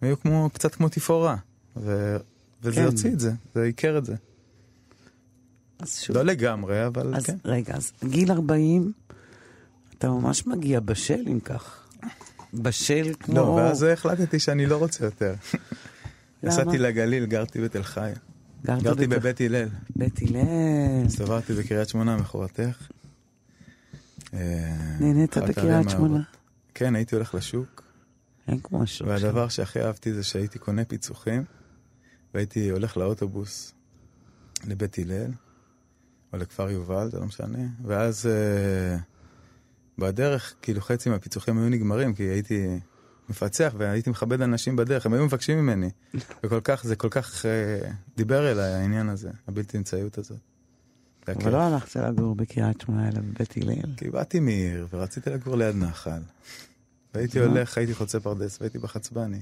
[0.00, 1.36] הם היו כמו, קצת כמו תפאורה.
[1.76, 2.16] ו...
[2.62, 2.86] וזה כן.
[2.86, 4.14] הוציא את זה, זה עיקר את זה.
[5.78, 7.36] אז שוב, לא לגמרי, אבל אז כן.
[7.44, 8.92] רגע, אז גיל 40,
[9.98, 11.88] אתה ממש מגיע בשל אם כך.
[12.54, 13.34] בשל כמו...
[13.34, 15.34] לא, ואז החלטתי שאני לא רוצה יותר.
[16.42, 16.52] למה?
[16.52, 18.10] נסעתי לגליל, גרתי בתל חי.
[18.64, 19.68] גרת גרתי בבית הלל.
[19.96, 21.06] בית הלל.
[21.06, 22.88] הסתובבתי בקריית שמונה מכורתך.
[24.34, 26.22] אה, נהנית בקריית שמונה?
[26.74, 27.82] כן, הייתי הולך לשוק,
[28.48, 29.08] אין כמו השוק שם.
[29.08, 31.44] והדבר שהכי אהבתי זה שהייתי קונה פיצוחים,
[32.34, 33.74] והייתי הולך לאוטובוס
[34.66, 35.30] לבית הלל,
[36.32, 38.96] או לכפר יובל, זה לא משנה, ואז אה,
[39.98, 42.80] בדרך, כאילו חצי מהפיצוחים היו נגמרים, כי הייתי
[43.28, 45.90] מפצח והייתי מכבד אנשים בדרך, הם היו מבקשים ממני,
[46.44, 50.49] וכל כך, זה כל כך אה, דיבר אליי העניין הזה, הבלתי אמצעיות הזאת.
[51.28, 51.46] אבל כיף.
[51.46, 53.94] לא הלכת לגור בקריית שמונה, אלא בבית הלל.
[53.96, 56.20] כי באתי מעיר ורציתי לגור ליד נחל.
[57.14, 57.38] והייתי.
[57.40, 59.40] הולך, הייתי חוצה פרדס והייתי בחצבני.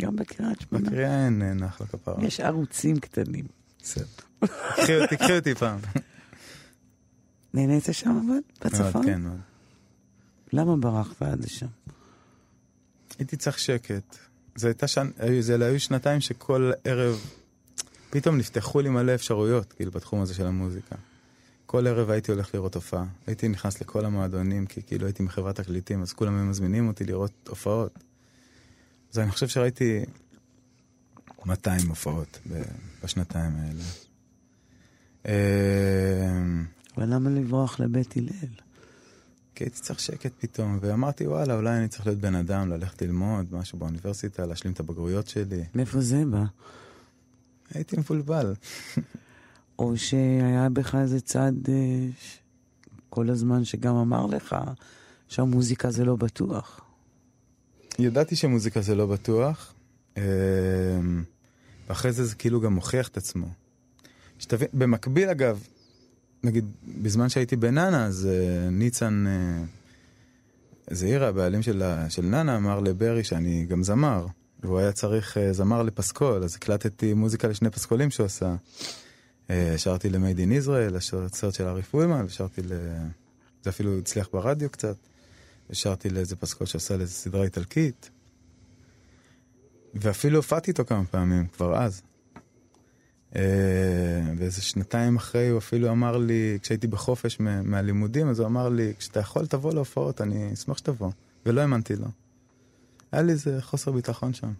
[0.00, 0.86] גם בקריית שמונה.
[0.86, 2.24] בקריאה אין נחל כפרה.
[2.26, 3.44] יש ערוצים קטנים.
[3.82, 4.04] בסדר.
[5.16, 5.78] קחי אותי, פעם.
[7.54, 8.38] נהנית שם אבל?
[8.70, 8.92] בצפון?
[8.92, 9.40] מאוד, כן, מאוד.
[10.52, 11.66] למה ברחת עד לשם?
[13.18, 14.16] הייתי צריך שקט.
[14.56, 15.06] זה הייתה שנ...
[15.18, 17.20] היו- זה היו שנתיים שכל ערב
[18.14, 20.96] פתאום נפתחו לי מלא אפשרויות, כאילו, בתחום הזה של המוזיקה.
[21.66, 23.04] כל ערב הייתי הולך לראות הופעה.
[23.26, 27.48] הייתי נכנס לכל המועדונים, כי כאילו הייתי מחברת תקליטים, אז כולם היו מזמינים אותי לראות
[27.48, 27.98] הופעות.
[29.12, 30.04] אז אני חושב שראיתי
[31.46, 32.40] 200 הופעות
[33.04, 33.82] בשנתיים האלה.
[35.24, 36.64] אמ,
[36.96, 38.54] אבל למה לברוח לבית הלל?
[39.54, 43.46] כי הייתי צריך שקט פתאום, ואמרתי, וואלה, אולי אני צריך להיות בן אדם, ללכת ללמוד
[43.54, 45.64] משהו באוניברסיטה, להשלים את הבגרויות שלי.
[45.74, 46.44] מאיפה זה בא?
[47.74, 48.54] הייתי מבולבל.
[49.78, 52.06] או שהיה בך איזה צד אה,
[53.10, 54.56] כל הזמן שגם אמר לך
[55.28, 56.80] שהמוזיקה זה לא בטוח.
[57.98, 59.74] ידעתי שמוזיקה זה לא בטוח,
[60.16, 60.22] אמ,
[61.88, 63.46] ואחרי זה זה כאילו גם מוכיח את עצמו.
[64.38, 65.66] שתבין, במקביל אגב,
[66.42, 66.64] נגיד,
[67.02, 69.24] בזמן שהייתי בננה, אז uh, ניצן
[70.90, 74.26] זעירה, הבעלים של, של ננה, אמר לברי שאני גם זמר,
[74.64, 78.54] והוא היה צריך uh, זמר לפסקול, אז הקלטתי מוזיקה לשני פסקולים שהוא עשה.
[79.48, 82.72] Uh, שרתי ל-Made in Israel, הסרט של ארי פולמן, ושרתי ל...
[83.62, 84.96] זה אפילו הצליח ברדיו קצת.
[85.70, 88.10] ושרתי לאיזה פסקול שעשה לאיזה סדרה איטלקית.
[89.94, 92.02] ואפילו הופעתי איתו כמה פעמים, כבר אז.
[93.36, 93.42] אה,
[94.38, 99.20] ואיזה שנתיים אחרי הוא אפילו אמר לי, כשהייתי בחופש מהלימודים, אז הוא אמר לי, כשאתה
[99.20, 101.10] יכול תבוא להופעות, אני אשמח שתבוא.
[101.46, 102.06] ולא האמנתי לו.
[103.14, 104.52] היה לי איזה חוסר ביטחון שם.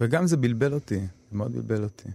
[0.00, 1.00] וגם זה בלבל אותי,
[1.32, 2.08] מאוד בלבל אותי.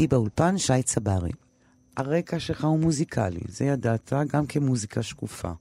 [0.00, 1.30] איתי באולפן שי צברי.
[1.96, 5.52] הרקע שלך הוא מוזיקלי, זה ידעת גם כמוזיקה שקופה.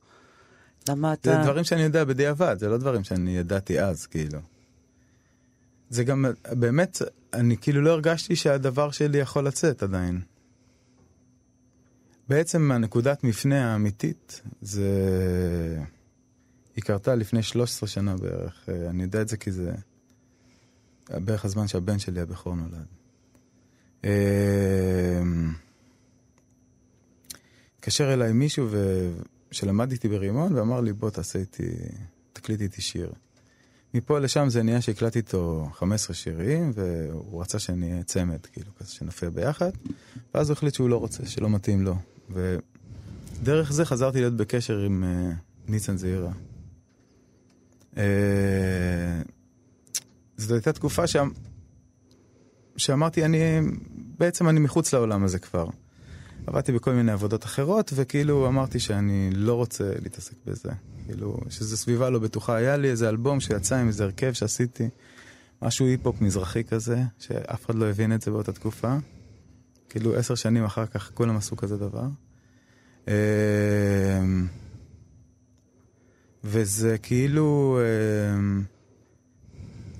[0.90, 1.32] למה אתה...
[1.32, 4.40] זה דברים שאני יודע בדיעבד, זה לא דברים שאני ידעתי אז, כאילו.
[5.90, 7.02] זה גם, באמת,
[7.34, 10.22] אני כאילו לא הרגשתי שהדבר שלי יכול לצאת עדיין.
[12.30, 14.90] בעצם הנקודת מפנה האמיתית, זה...
[16.76, 18.70] היא קרתה לפני 13 שנה בערך.
[18.70, 19.72] אה, אני יודע את זה כי זה
[21.10, 22.99] בערך הזמן שהבן שלי הבכור נולד.
[24.06, 24.10] אה,
[27.76, 29.10] התקשר אליי מישהו ו...
[29.52, 31.70] שלמד איתי ברימון ואמר לי בוא תעשה איתי,
[32.34, 33.12] תקליט איתי שיר.
[33.94, 39.30] מפה לשם זה נהיה שהקלטתי איתו 15 שירים והוא רצה שנהיה צמד, כאילו כזה שנופיע
[39.30, 39.72] ביחד
[40.34, 41.96] ואז הוא החליט שהוא לא רוצה, שלא מתאים לו.
[42.30, 46.32] ודרך זה חזרתי להיות בקשר עם uh, ניסן זעירה.
[47.94, 47.98] Uh,
[50.38, 51.30] זאת הייתה תקופה שם,
[52.80, 53.38] שאמרתי, אני,
[54.18, 55.70] בעצם אני מחוץ לעולם הזה כבר.
[56.48, 60.70] עבדתי בכל מיני עבודות אחרות, וכאילו אמרתי שאני לא רוצה להתעסק בזה.
[61.06, 62.56] כאילו, שזו סביבה לא בטוחה.
[62.56, 64.90] היה לי איזה אלבום שיצא עם איזה הרכב שעשיתי,
[65.62, 68.98] משהו היפ-הופ מזרחי כזה, שאף אחד לא הבין את זה באותה תקופה.
[69.90, 72.08] כאילו, עשר שנים אחר כך כולם עשו כזה דבר.
[73.08, 73.14] אמ,
[76.44, 77.80] וזה כאילו,
[78.38, 78.64] אמ,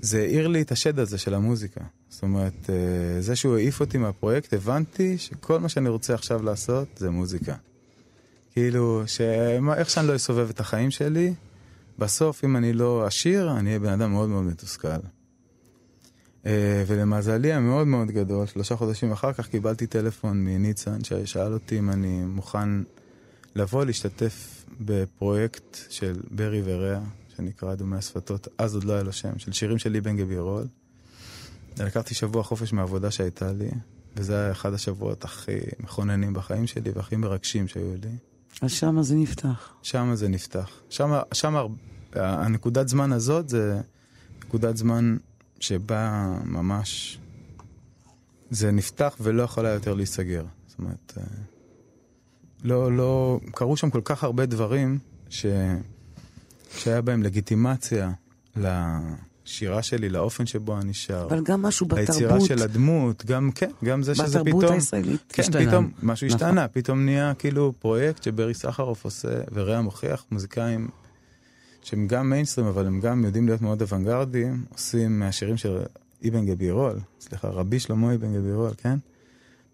[0.00, 1.80] זה העיר לי את השד הזה של המוזיקה.
[2.10, 6.88] זאת אומרת, אה, זה שהוא העיף אותי מהפרויקט, הבנתי שכל מה שאני רוצה עכשיו לעשות
[6.96, 7.54] זה מוזיקה.
[8.52, 11.34] כאילו, שאיך שאני לא אסובב את החיים שלי,
[11.98, 14.88] בסוף, אם אני לא עשיר, אני אהיה בן אדם מאוד מאוד מתוסכל.
[16.46, 21.90] אה, ולמזלי המאוד מאוד גדול, שלושה חודשים אחר כך קיבלתי טלפון מניצן, ששאל אותי אם
[21.90, 22.68] אני מוכן
[23.54, 27.00] לבוא להשתתף בפרויקט של ברי ורע,
[27.36, 30.64] שנקרא דומי השפתות, אז עוד לא היה לו שם, של שירים של ליבן גבירול.
[31.84, 33.70] לקחתי שבוע חופש מהעבודה שהייתה לי,
[34.16, 38.10] וזה היה אחד השבועות הכי מכוננים בחיים שלי והכי מרגשים שהיו לי.
[38.62, 39.72] אז שמה זה נפתח.
[39.82, 40.70] שמה זה נפתח.
[40.90, 41.62] שמה, שמה,
[42.14, 43.80] הנקודת זמן הזאת זה
[44.44, 45.16] נקודת זמן
[45.60, 47.18] שבה ממש
[48.50, 50.44] זה נפתח ולא יכולה יותר להיסגר.
[50.66, 51.22] זאת אומרת, אה,
[52.64, 55.46] לא, לא, קרו שם כל כך הרבה דברים ש,
[56.76, 58.12] שהיה בהם לגיטימציה
[59.50, 61.26] לשירה שלי, לאופן שבו אני שר.
[61.30, 62.08] אבל גם משהו בתרבות.
[62.08, 64.44] ליצירה של הדמות, גם, כן, גם זה שזה פתאום...
[64.44, 65.66] בתרבות הישראלית כן, השתנה.
[65.66, 66.40] פתאום משהו נכון.
[66.40, 70.88] השתנה, פתאום נהיה כאילו פרויקט שברי סחרוף עושה, ורע מוכיח, מוזיקאים
[71.82, 75.78] שהם גם מיינסטרים, אבל הם גם יודעים להיות מאוד אוונגרדיים, עושים מהשירים של
[76.28, 78.98] אבן גבירול, סליחה, רבי שלמה אבן גבירול, כן?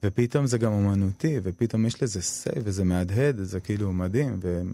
[0.02, 4.72] ופתאום זה גם אומנותי, ופתאום יש לזה סי, וזה מהדהד, זה כאילו מדהים, והם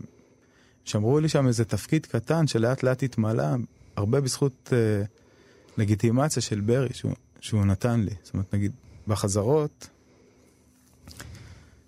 [0.84, 3.44] שמרו לי שם איזה תפקיד קטן שלאט לאט התמלא,
[3.96, 5.04] הרבה בזכות אה,
[5.78, 8.14] לגיטימציה של ברי שהוא, שהוא נתן לי.
[8.22, 8.72] זאת אומרת, נגיד,
[9.08, 9.88] בחזרות,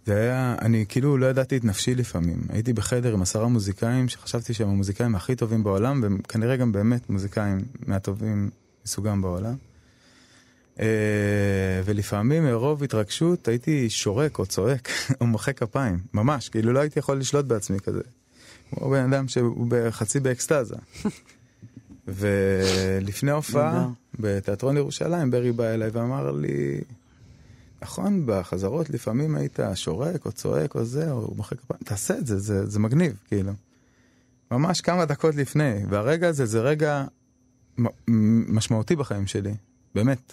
[0.06, 2.42] זה היה, אני כאילו לא ידעתי את נפשי לפעמים.
[2.48, 7.10] הייתי בחדר עם עשרה מוזיקאים שחשבתי שהם המוזיקאים הכי טובים בעולם, והם כנראה גם באמת
[7.10, 8.50] מוזיקאים מהטובים
[8.84, 9.54] מסוגם בעולם.
[10.80, 10.86] אה,
[11.84, 14.88] ולפעמים מרוב התרגשות הייתי שורק או צועק
[15.20, 18.02] או מוחא כפיים, ממש, כאילו לא הייתי יכול לשלוט בעצמי כזה.
[18.70, 20.76] כמו בן אדם שהוא בחצי באקסטזה.
[22.08, 23.90] ולפני הופעה נהדר.
[24.18, 26.80] בתיאטרון ירושלים, ברי בא אליי ואמר לי,
[27.82, 32.38] נכון, בחזרות לפעמים היית שורק או צועק או זה, או מוחא כפיים, תעשה את זה,
[32.38, 33.52] זה, זה מגניב, כאילו.
[34.50, 37.04] ממש כמה דקות לפני, והרגע הזה זה רגע
[38.48, 39.54] משמעותי בחיים שלי,
[39.94, 40.32] באמת.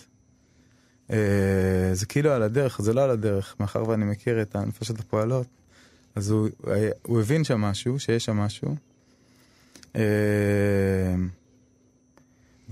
[1.11, 5.47] אה, זה כאילו על הדרך, זה לא על הדרך, מאחר ואני מכיר את הנפשות הפועלות,
[6.15, 6.49] אז הוא,
[7.01, 8.75] הוא הבין שם משהו, שיש שם משהו.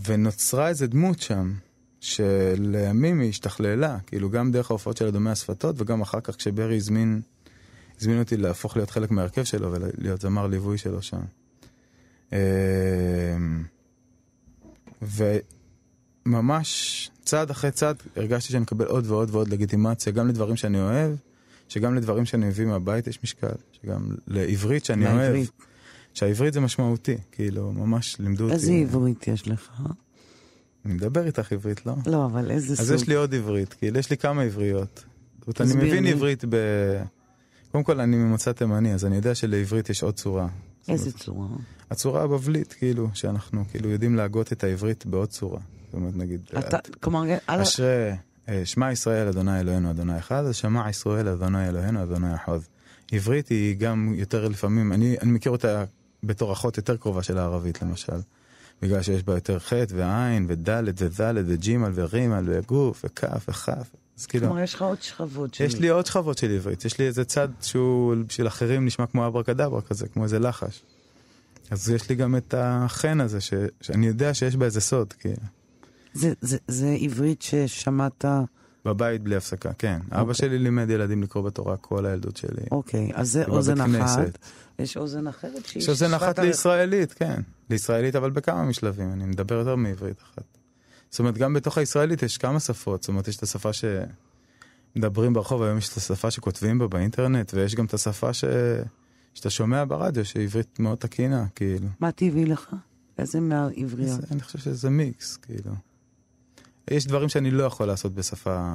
[0.05, 1.53] ונוצרה איזה דמות שם,
[1.99, 7.21] שלימים היא השתכללה, כאילו גם דרך ההופעות של אדומי השפתות, וגם אחר כך כשברי הזמין,
[7.99, 11.21] הזמין אותי להפוך להיות חלק מההרכב שלו ולהיות זמר ליווי שלו שם.
[12.33, 12.37] אה,
[16.25, 21.11] וממש צעד אחרי צעד הרגשתי שאני מקבל עוד ועוד ועוד לגיטימציה, גם לדברים שאני אוהב,
[21.67, 25.45] שגם לדברים שאני מביא מהבית יש משקל, שגם לעברית שאני אוהב.
[26.19, 28.53] שהעברית זה משמעותי, כאילו, ממש לימדו אותי.
[28.53, 29.81] איזה עברית יש לך?
[30.85, 31.93] אני מדבר איתך עברית, לא?
[32.05, 32.85] לא, אבל איזה סוג.
[32.85, 35.03] אז יש לי עוד עברית, כאילו, יש לי כמה עבריות.
[35.47, 36.11] זאת אומרת, אני מבין לי.
[36.11, 36.55] עברית ב...
[37.71, 40.47] קודם כל, אני ממוצא תימני, אז אני יודע שלעברית יש עוד צורה.
[40.87, 41.47] איזה צורה?
[41.91, 45.59] הצורה הבבלית, כאילו, שאנחנו כאילו יודעים להגות את העברית בעוד צורה.
[45.85, 48.11] זאת אומרת, נגיד, אתה, כלומר, על- אשרי,
[48.49, 52.59] אה, שמע ישראל, אדוני אלוהינו, אדוני אחד, אז שמע ישראל, אדוני אלוהינו, אדוני אחד.
[53.11, 55.83] עברית היא גם יותר לפעמים, אני, אני מכיר אותה
[56.23, 58.19] בתור אחות יותר קרובה של הערבית למשל.
[58.81, 63.95] בגלל שיש בה יותר ח' ועין וד' וד' וג' ורימל וגוף וכף וכף.
[64.19, 65.63] אז כאילו, כלומר, יש לך עוד שכבות של...
[65.63, 69.27] יש לי עוד שכבות של עברית, יש לי איזה צד שהוא בשביל אחרים נשמע כמו
[69.27, 70.81] אברה קדברה כזה, כמו איזה לחש.
[71.71, 75.35] אז יש לי גם את החן הזה, ש, שאני יודע שיש בה איזה סוד, כאילו.
[76.13, 78.25] זה, זה, זה עברית ששמעת...
[78.85, 79.99] בבית בלי הפסקה, כן.
[80.11, 80.33] אבא אוקיי.
[80.35, 82.61] שלי לימד ילדים לקרוא בתורה כל הילדות שלי.
[82.71, 84.37] אוקיי, אז זה אוזן אחת.
[84.79, 85.83] יש אוזן אחרת שהיא...
[85.83, 87.41] יש אוזן אחת לישראלית, כן.
[87.69, 90.43] לישראלית, אבל בכמה משלבים, אני מדבר יותר מעברית אחת.
[91.09, 95.63] זאת אומרת, גם בתוך הישראלית יש כמה שפות, זאת אומרת, יש את השפה שמדברים ברחוב,
[95.63, 98.45] היום יש את השפה שכותבים בה באינטרנט, ויש גם את השפה ש...
[99.33, 101.87] שאתה שומע ברדיו, שהיא עברית מאוד תקינה, כאילו.
[101.99, 102.75] מה טבעי לך?
[103.17, 104.19] איזה מהעבריות?
[104.31, 105.71] אני חושב שזה מיקס, כאילו.
[106.89, 108.73] יש דברים שאני לא יכול לעשות בשפה,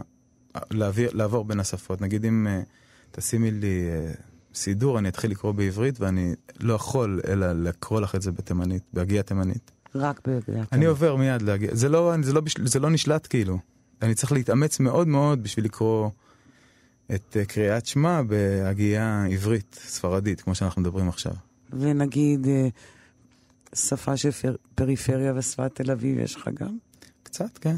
[0.71, 2.01] להעביר, לעבור בין השפות.
[2.01, 2.67] נגיד אם uh,
[3.13, 4.17] תשימי לי uh,
[4.55, 9.23] סידור, אני אתחיל לקרוא בעברית, ואני לא יכול אלא לקרוא לך את זה בתימנית, בהגייה
[9.23, 9.71] תימנית.
[9.95, 10.65] רק בהגיעה.
[10.73, 13.59] אני עובר מיד להגיע, זה לא, זה, לא, בשל- זה לא נשלט כאילו.
[14.03, 16.11] אני צריך להתאמץ מאוד מאוד בשביל לקרוא
[17.15, 21.33] את uh, קריאת שמע בהגייה עברית, ספרדית, כמו שאנחנו מדברים עכשיו.
[21.73, 22.69] ונגיד, אה,
[23.75, 26.77] שפה של פר- פריפריה ושפת תל אביב יש לך גם?
[27.23, 27.77] קצת, כן.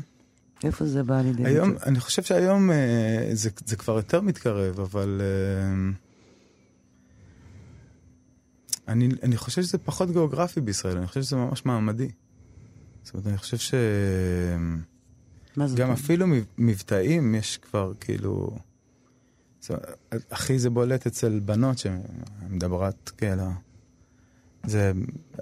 [0.64, 1.88] איפה זה בא לידי היום, ביטוי?
[1.88, 5.92] אני חושב שהיום אה, זה, זה כבר יותר מתקרב, אבל אה,
[8.88, 12.08] אני, אני חושב שזה פחות גיאוגרפי בישראל, אני חושב שזה ממש מעמדי.
[13.02, 14.82] זאת אומרת, אני חושב שגם
[15.56, 15.98] מה זאת אומרת?
[15.98, 18.56] אפילו מב- מבטאים יש כבר כאילו...
[19.60, 19.80] זאת
[20.30, 23.50] הכי זה בולט אצל בנות שמדברת כאלה.
[24.66, 24.92] זה,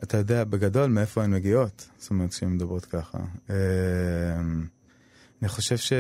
[0.03, 3.19] אתה יודע בגדול מאיפה הן מגיעות, זאת אומרת, כשהן מדברות ככה.
[5.43, 5.93] אני חושב ש...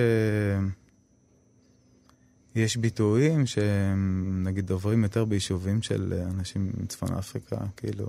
[2.54, 8.06] יש ביטויים שהם נגיד עוברים יותר ביישובים של אנשים מצפון אפריקה, כאילו,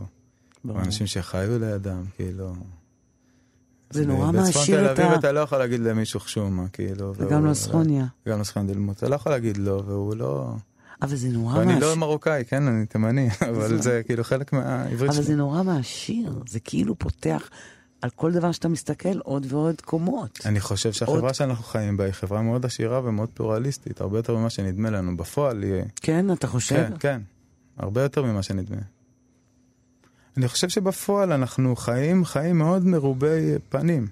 [0.65, 0.79] ברור.
[0.79, 2.53] אנשים שחיו לידם, כאילו.
[3.89, 5.15] זה נורא בצפון מעשיר תל את אביב ה...
[5.15, 7.13] אתה לא יכול להגיד למישהו חשומה, כאילו.
[7.17, 8.05] וגם לא סכוניה.
[8.27, 10.53] גם לא סכוניה דלמות, אתה לא יכול להגיד לא, והוא לא...
[11.01, 11.89] אבל זה נורא ואני מעשיר.
[11.89, 15.23] לא מרוקאי, כן, אני תימני, אבל זה כאילו חלק מהעברית אבל שלי.
[15.23, 16.43] זה נורא מעשיר.
[16.47, 17.49] זה כאילו פותח
[18.05, 20.39] על כל דבר שאתה מסתכל עוד ועוד קומות.
[20.45, 24.37] אני חושב שהחברה עוד- שאנחנו חיים בה היא חברה מאוד עשירה ומאוד פלורליסטית, הרבה יותר
[24.37, 25.17] ממה שנדמה לנו.
[25.17, 25.83] בפועל היא...
[25.95, 26.75] כן, אתה חושב?
[26.75, 27.21] כן, כן,
[27.77, 28.81] הרבה יותר ממה שנדמה.
[30.37, 34.07] אני חושב שבפועל אנחנו חיים חיים מאוד מרובי פנים.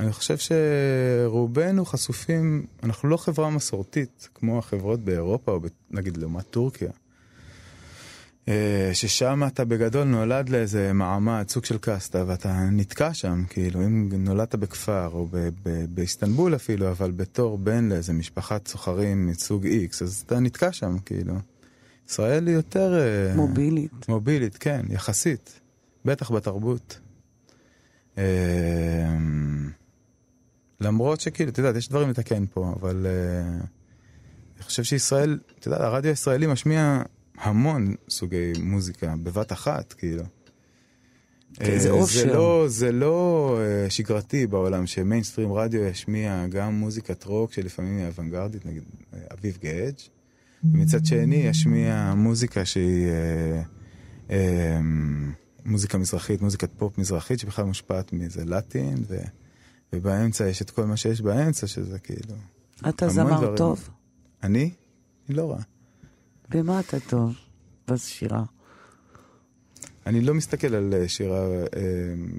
[0.00, 5.60] אני חושב שרובנו חשופים, אנחנו לא חברה מסורתית כמו החברות באירופה, או
[5.90, 6.90] נגיד לעומת טורקיה.
[8.48, 14.08] אה, ששם אתה בגדול נולד לאיזה מעמד, סוג של קאסטה, ואתה נתקע שם, כאילו, אם
[14.18, 20.02] נולדת בכפר, או ב- ב- באיסטנבול אפילו, אבל בתור בן לאיזה משפחת סוחרים מסוג איקס,
[20.02, 21.34] אז אתה נתקע שם, כאילו.
[22.08, 22.94] ישראל היא יותר...
[22.98, 24.08] אה, מובילית.
[24.08, 25.60] מובילית, כן, יחסית.
[26.04, 26.98] בטח בתרבות.
[28.18, 28.24] אה,
[30.80, 33.06] למרות שכאילו, את יודעת, יש דברים לתקן פה, אבל
[34.56, 37.02] אני חושב שישראל, את יודעת, הרדיו הישראלי משמיע
[37.38, 40.22] המון סוגי מוזיקה בבת אחת, כאילו.
[41.54, 42.20] כן, זה אה, אושר.
[42.20, 48.06] זה לא, זה לא אה, שגרתי בעולם שמיינסטרים רדיו ישמיע גם מוזיקת רוק שלפעמים היא
[48.06, 48.82] אוונגרדית, נגיד
[49.14, 49.94] אה, אביב גאג',
[50.64, 53.62] ומצד שני ישמיע מוזיקה שהיא אה,
[54.30, 54.80] אה,
[55.64, 59.16] מוזיקה מזרחית, מוזיקת פופ מזרחית שבכלל מושפעת מאיזה לטין, ו,
[59.92, 62.34] ובאמצע יש את כל מה שיש באמצע, שזה כאילו...
[62.88, 63.56] אתה זמר דברים.
[63.56, 63.88] טוב.
[64.42, 64.70] אני?
[65.28, 65.58] אני לא רע.
[66.48, 67.34] במה אתה טוב?
[67.88, 68.44] בשירה.
[70.06, 71.64] אני לא מסתכל על אה, שירה אה,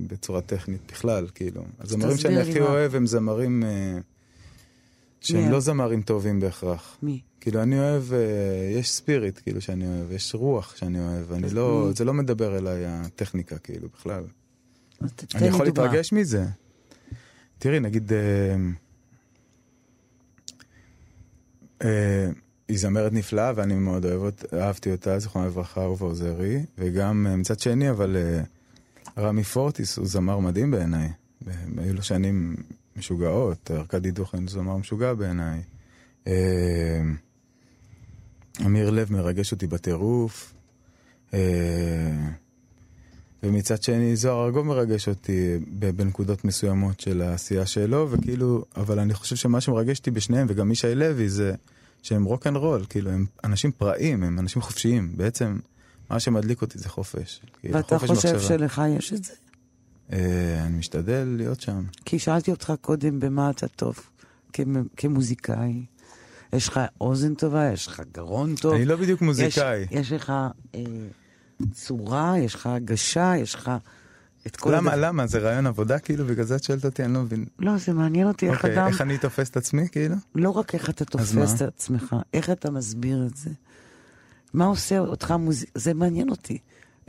[0.07, 1.63] בצורה טכנית בכלל, כאילו.
[1.79, 2.65] הזמרים שאני הכי מה.
[2.65, 3.97] אוהב הם זמרים אה,
[5.21, 5.59] שהם מי לא?
[5.59, 6.97] זמרים טובים בהכרח.
[7.03, 7.21] מי?
[7.41, 8.19] כאילו, אני אוהב, אה,
[8.79, 11.93] יש ספיריט, כאילו, שאני אוהב, יש רוח שאני אוהב, אני לא, מי?
[11.93, 14.23] זה לא מדבר אליי הטכניקה, כאילו, בכלל.
[15.35, 15.83] אני יכול דוגמה.
[15.85, 16.45] להתרגש מזה.
[17.59, 18.17] תראי, נגיד, אה,
[21.81, 22.29] אה,
[22.67, 27.59] היא זמרת נפלאה ואני מאוד אוהב אהבתי אותה, זיכרונה לברכה, אהובה עוזרי, וגם אה, מצד
[27.59, 28.41] שני, אבל אה,
[29.23, 31.09] רמי פורטיס הוא זמר מדהים בעיניי.
[31.47, 32.55] אה, היו לו שנים
[32.95, 35.61] משוגעות, ארקדי דוכין הוא זמר משוגע בעיניי.
[38.65, 40.53] אמיר לב מרגש אותי בטירוף.
[43.43, 45.57] ומצד שני זוהר ארגוב מרגש אותי
[45.95, 50.95] בנקודות מסוימות של העשייה שלו, וכאילו, אבל אני חושב שמה שמרגש אותי בשניהם, וגם ישי
[50.95, 51.53] לוי, זה
[52.07, 55.11] שהם רוק אנד רול, כאילו, הם אנשים פראיים, הם אנשים חופשיים.
[55.17, 55.59] בעצם,
[56.09, 57.41] מה שמדליק אותי זה חופש.
[57.61, 58.47] כאילו, ואתה חופש חושב מחשבה.
[58.57, 59.33] שלך יש את זה?
[60.13, 61.83] אה, אני משתדל להיות שם.
[62.05, 63.99] כי שאלתי אותך קודם במה אתה טוב
[64.53, 64.63] כמ-
[64.97, 65.85] כמוזיקאי,
[66.53, 68.73] יש לך אוזן טובה, יש לך גרון טוב.
[68.73, 69.81] אני לא בדיוק מוזיקאי.
[69.81, 70.33] יש, יש לך
[70.75, 70.81] אה,
[71.73, 73.71] צורה, יש לך הגשה, יש לך
[74.47, 74.75] את כל...
[74.75, 75.27] למה, הדבר- למה?
[75.27, 76.25] זה רעיון עבודה כאילו?
[76.25, 77.03] בגלל זה את שואלת אותי?
[77.03, 77.45] אני לא מבין.
[77.59, 78.87] לא, זה מעניין אותי איך אוקיי, אדם...
[78.87, 80.15] איך אני תופס את עצמי כאילו?
[80.35, 81.55] לא רק איך אתה תופס?
[81.55, 83.49] את עצמך, איך אתה מסביר את זה.
[84.53, 85.69] מה עושה אותך מוזיק...
[85.75, 86.57] זה מעניין אותי.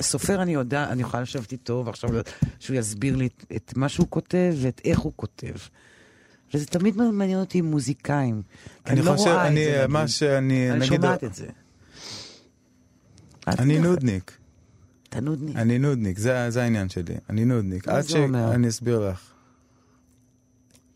[0.00, 2.10] סופר אני יודע, אני יכולה לשבת איתו ועכשיו
[2.58, 5.54] שהוא יסביר לי את, את מה שהוא כותב ואת איך הוא כותב.
[6.54, 8.42] וזה תמיד מעניין אותי עם מוזיקאים.
[8.86, 10.08] אני לא חושב, רואה את אני, זה, מה.
[10.08, 11.46] שאני, אני נגיד, שומעת את זה.
[13.46, 14.38] אני נודניק.
[15.08, 15.56] אתה נודניק.
[15.56, 17.14] אני נודניק, זה, זה העניין שלי.
[17.30, 17.88] אני נודניק.
[17.88, 18.54] מה עד זה אומר?
[18.54, 19.20] אני אסביר לך.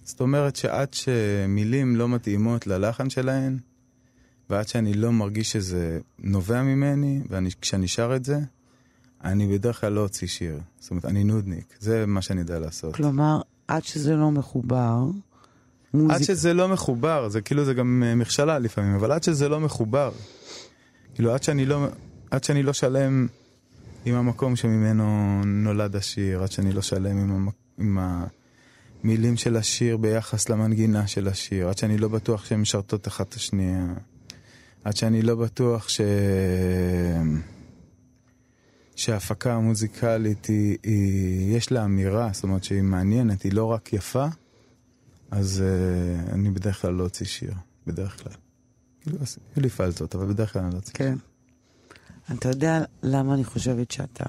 [0.05, 3.59] זאת אומרת שעד שמילים לא מתאימות ללחן שלהן,
[4.51, 8.39] ועד שאני לא מרגיש שזה נובע ממני, וכשאני שר את זה,
[9.25, 10.61] אני בדרך כלל לא אוציא שיר.
[10.81, 11.75] זאת אומרת, אני נודניק.
[11.81, 12.95] זה מה שאני יודע לעשות.
[12.95, 15.05] כלומר, עד שזה לא מחובר,
[15.93, 16.27] עד מוזיק...
[16.27, 20.13] שזה לא מחובר, זה כאילו זה גם אה, מכשלה לפעמים, אבל עד שזה לא מחובר,
[21.15, 21.87] כאילו עד שאני לא,
[22.31, 23.27] עד שאני לא שלם
[24.05, 27.55] עם המקום שממנו נולד השיר, עד שאני לא שלם עם, המק...
[27.79, 27.99] עם
[29.03, 33.35] המילים של השיר ביחס למנגינה של השיר, עד שאני לא בטוח שהן משרתות אחת את
[33.35, 33.87] השנייה,
[34.85, 36.01] עד שאני לא בטוח ש...
[38.97, 44.27] שההפקה המוזיקלית היא, היא, יש לה אמירה, זאת אומרת שהיא מעניינת, היא לא רק יפה,
[45.31, 47.55] אז uh, אני בדרך כלל לא אוציא שיר,
[47.87, 48.33] בדרך כלל.
[49.01, 50.95] כאילו, היו לי פלטות, אבל בדרך כלל אני לא אוציא.
[50.95, 51.17] כן.
[52.31, 54.25] אתה יודע למה אני חושבת שאתה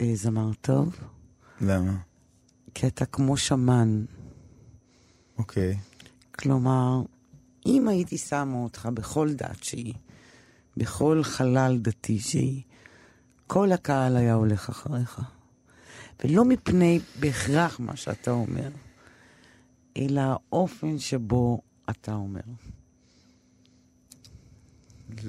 [0.00, 0.96] אה, זמר טוב?
[1.60, 1.96] למה?
[2.74, 4.04] כי אתה כמו שמן.
[5.38, 5.78] אוקיי.
[6.32, 7.02] כלומר,
[7.66, 9.94] אם הייתי שמה אותך בכל דת שהיא,
[10.76, 12.62] בכל חלל דתי שהיא,
[13.46, 15.20] כל הקהל היה הולך אחריך.
[16.24, 18.70] ולא מפני בהכרח מה שאתה אומר,
[19.96, 21.60] אלא האופן שבו
[21.90, 22.40] אתה אומר.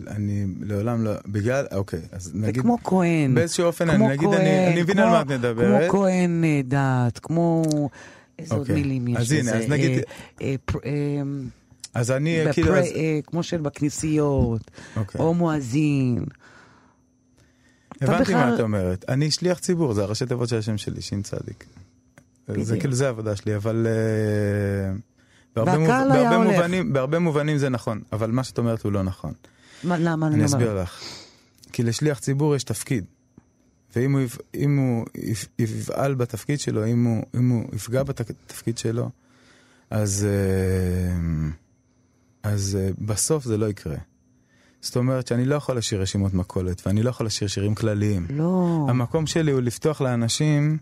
[0.08, 3.36] אני לעולם לא, בגלל, אוקיי, אז זה נגיד, כמו כהן.
[3.36, 5.92] באיזשהו אופן, אני, נגיד, כהן, אני, אני מבין על מה את מדברת.
[5.92, 7.64] כמו כהן אה, דת, כמו...
[8.40, 8.76] איזה עוד אוקיי.
[8.76, 9.40] מילים יש אז לזה?
[9.52, 10.00] הנה, אז נגיד-
[10.42, 10.56] אה,
[10.86, 10.92] אה,
[11.94, 12.86] אז אני, כאילו, אז,
[13.28, 15.22] כמו של בכנסיות, אוקיי.
[15.22, 16.26] או מואזין.
[17.98, 19.06] אתה הבנתי מה את אומרת.
[19.10, 21.66] אני שליח ציבור, זה הראשי תיבות של השם שלי, שין צדיק.
[22.62, 22.80] זה.
[22.80, 23.88] כאילו, זה העבודה שלי, אבל...
[26.94, 29.34] בהרבה מובנים זה נכון, אבל מה שאת אומרת הוא לא נכון.
[29.84, 30.58] מה, למה אני אני אומר?
[30.58, 31.00] אסביר לך.
[31.72, 33.06] כי לשליח ציבור יש תפקיד.
[33.96, 34.22] ואם הוא,
[34.56, 39.10] אם הוא יפ- יפעל בתפקיד שלו, אם הוא, אם הוא יפגע בתפקיד שלו,
[39.90, 41.50] אז, אה,
[42.44, 43.96] אז אה, בסוף זה לא יקרה.
[44.82, 48.28] זאת אומרת שאני לא יכול לשיר רשימות מכולת, ואני לא יכול לשיר שירים כלליים.
[48.30, 48.86] לא.
[48.90, 50.78] המקום שלי הוא לפתוח לאנשים,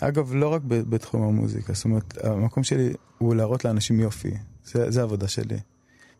[0.00, 4.30] אגב, לא רק בתחום המוזיקה, זאת אומרת, המקום שלי הוא להראות לאנשים יופי.
[4.64, 5.58] זה, זה העבודה שלי.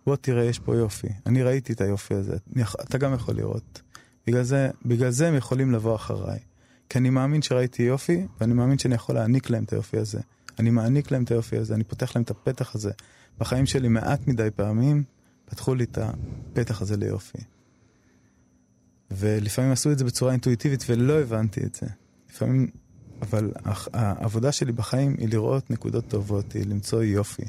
[0.06, 1.08] בוא תראה, יש פה יופי.
[1.26, 3.82] אני ראיתי את היופי הזה, אתה גם יכול לראות.
[4.26, 6.38] בגלל זה, בגלל זה הם יכולים לבוא אחריי.
[6.88, 10.20] כי אני מאמין שראיתי יופי, ואני מאמין שאני יכול להעניק להם את היופי הזה.
[10.58, 12.90] אני מעניק להם את היופי הזה, אני פותח להם את הפתח הזה.
[13.38, 15.04] בחיים שלי מעט מדי פעמים
[15.44, 17.38] פתחו לי את הפתח הזה ליופי.
[19.10, 21.86] ולפעמים עשו את זה בצורה אינטואיטיבית ולא הבנתי את זה.
[22.30, 22.66] לפעמים,
[23.22, 23.52] אבל
[23.92, 27.42] העבודה שלי בחיים היא לראות נקודות טובות, היא למצוא יופי.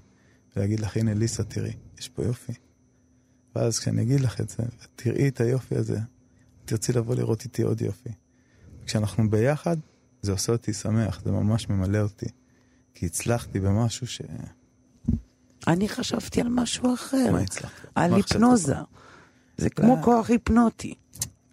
[0.55, 2.53] ולהגיד לך, הנה ליסה, תראי, יש פה יופי.
[3.55, 4.63] ואז כשאני אגיד לך את זה,
[4.95, 5.99] תראי את היופי הזה,
[6.65, 8.09] תרצי לבוא לראות איתי עוד יופי.
[8.85, 9.77] כשאנחנו ביחד,
[10.21, 12.25] זה עושה אותי שמח, זה ממש ממלא אותי.
[12.93, 14.21] כי הצלחתי במשהו ש...
[15.67, 17.31] אני חשבתי על משהו אחר.
[17.31, 17.87] מה הצלחת?
[17.95, 18.13] על?
[18.13, 18.75] היפנוזה.
[19.57, 20.03] זה כמו לא.
[20.03, 20.93] כוח היפנוטי.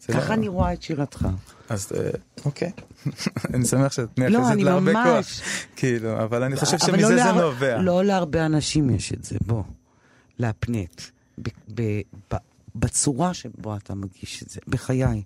[0.00, 1.28] זה ככה לא- אני רואה את שירתך.
[1.68, 2.10] אז אה,
[2.44, 2.72] אוקיי.
[3.54, 5.46] אני שמח שאת לא, מייחסת אני להרבה ממש- כוח.
[5.76, 7.76] כאילו, אבל אני חושב שמזה לא זה נובע.
[7.82, 9.62] לא להרבה אנשים יש את זה, בוא.
[10.38, 11.02] להפנט.
[11.38, 12.00] ב- ב-
[12.34, 12.36] ב-
[12.74, 15.22] בצורה שבו אתה מגיש את זה, בחיי.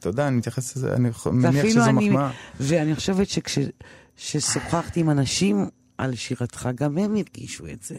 [0.00, 2.30] תודה, אני מתייחס לזה, אני מניח שזו מחמאה.
[2.60, 5.68] ואני חושבת שכששוחחתי עם אנשים
[5.98, 7.96] על שירתך, גם הם הרגישו את זה.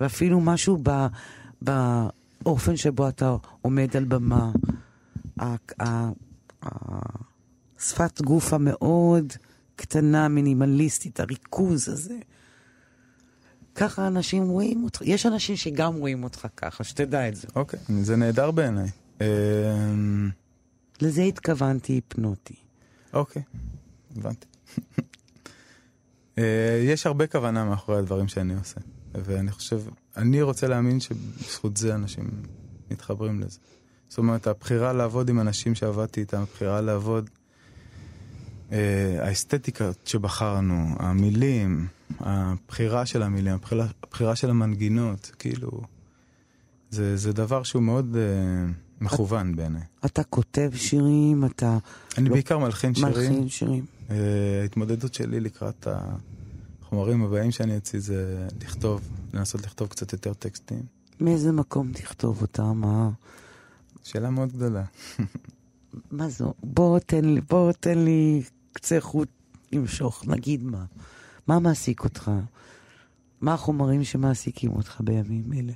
[0.00, 1.06] ואפילו משהו ב,
[1.62, 4.50] באופן שבו אתה עומד על במה,
[5.40, 6.10] ה- ה-
[6.62, 7.26] ה-
[7.80, 9.32] שפת גוף המאוד
[9.76, 12.18] קטנה, מינימליסטית, הריכוז הזה.
[13.76, 15.02] ככה אנשים רואים אותך.
[15.04, 17.48] יש אנשים שגם רואים אותך ככה, שתדע את זה.
[17.56, 18.88] אוקיי, זה נהדר בעיניי.
[19.20, 20.30] אמ,
[21.02, 22.54] לזה התכוונתי היפנוטי.
[23.12, 23.42] אוקיי,
[24.16, 24.46] הבנתי.
[26.38, 28.80] אה, יש הרבה כוונה מאחורי הדברים שאני עושה,
[29.14, 29.82] ואני חושב,
[30.16, 32.42] אני רוצה להאמין שבזכות זה אנשים
[32.90, 33.58] מתחברים לזה.
[34.08, 37.30] זאת אומרת, הבחירה לעבוד עם אנשים שעבדתי איתם, הבחירה לעבוד
[39.20, 41.86] האסתטיקות שבחרנו, המילים,
[42.20, 45.70] הבחירה של המילים, הבחירה, הבחירה של המנגינות, כאילו,
[46.90, 49.82] זה, זה דבר שהוא מאוד אה, מכוון בעיניי.
[50.04, 51.78] אתה כותב שירים, אתה...
[52.18, 53.12] אני לא- בעיקר מלחין שירים.
[53.12, 53.84] מלחין שירים.
[54.10, 54.16] אה,
[54.62, 59.00] ההתמודדות שלי לקראת החומרים הבאים שאני אוציא זה לכתוב,
[59.34, 60.82] לנסות לכתוב קצת יותר טקסטים.
[61.20, 62.80] מאיזה מקום תכתוב אותם?
[62.80, 63.10] מה,
[64.04, 64.84] שאלה מאוד גדולה.
[66.10, 66.54] מה זו?
[66.62, 68.42] בוא תן לי, בוא תן לי
[68.76, 69.28] קצה חוט
[69.72, 70.84] למשוך, נגיד מה.
[71.46, 72.30] מה מעסיק אותך?
[73.40, 75.72] מה החומרים שמעסיקים אותך בימים אלה?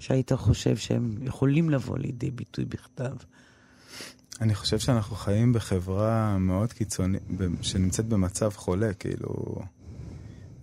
[0.00, 3.14] שהיית חושב שהם יכולים לבוא לידי ביטוי בכתב.
[4.40, 7.22] אני חושב שאנחנו חיים בחברה מאוד קיצונית,
[7.62, 9.62] שנמצאת במצב חולה, כאילו...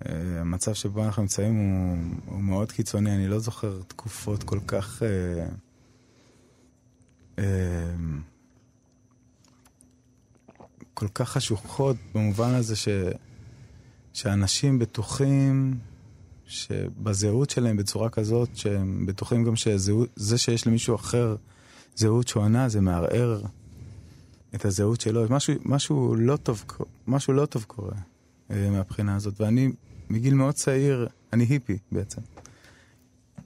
[0.06, 5.04] אה, המצב שבו אנחנו נמצאים הוא, הוא מאוד קיצוני, אני לא זוכר תקופות כל כך...
[5.04, 5.48] אה,
[7.40, 7.96] אה,
[11.00, 12.88] כל כך חשוכות במובן הזה ש,
[14.14, 15.78] שאנשים בטוחים
[16.46, 21.36] שבזהות שלהם בצורה כזאת, שהם בטוחים גם שזה שיש למישהו אחר
[21.96, 23.42] זהות שונה, זה מערער
[24.56, 25.26] את הזהות שלו.
[25.30, 26.66] משהו, משהו, לא, טוב,
[27.08, 27.96] משהו לא טוב קורה
[28.52, 29.42] אה, מהבחינה הזאת.
[29.42, 29.72] ואני,
[30.10, 32.22] מגיל מאוד צעיר, אני היפי בעצם.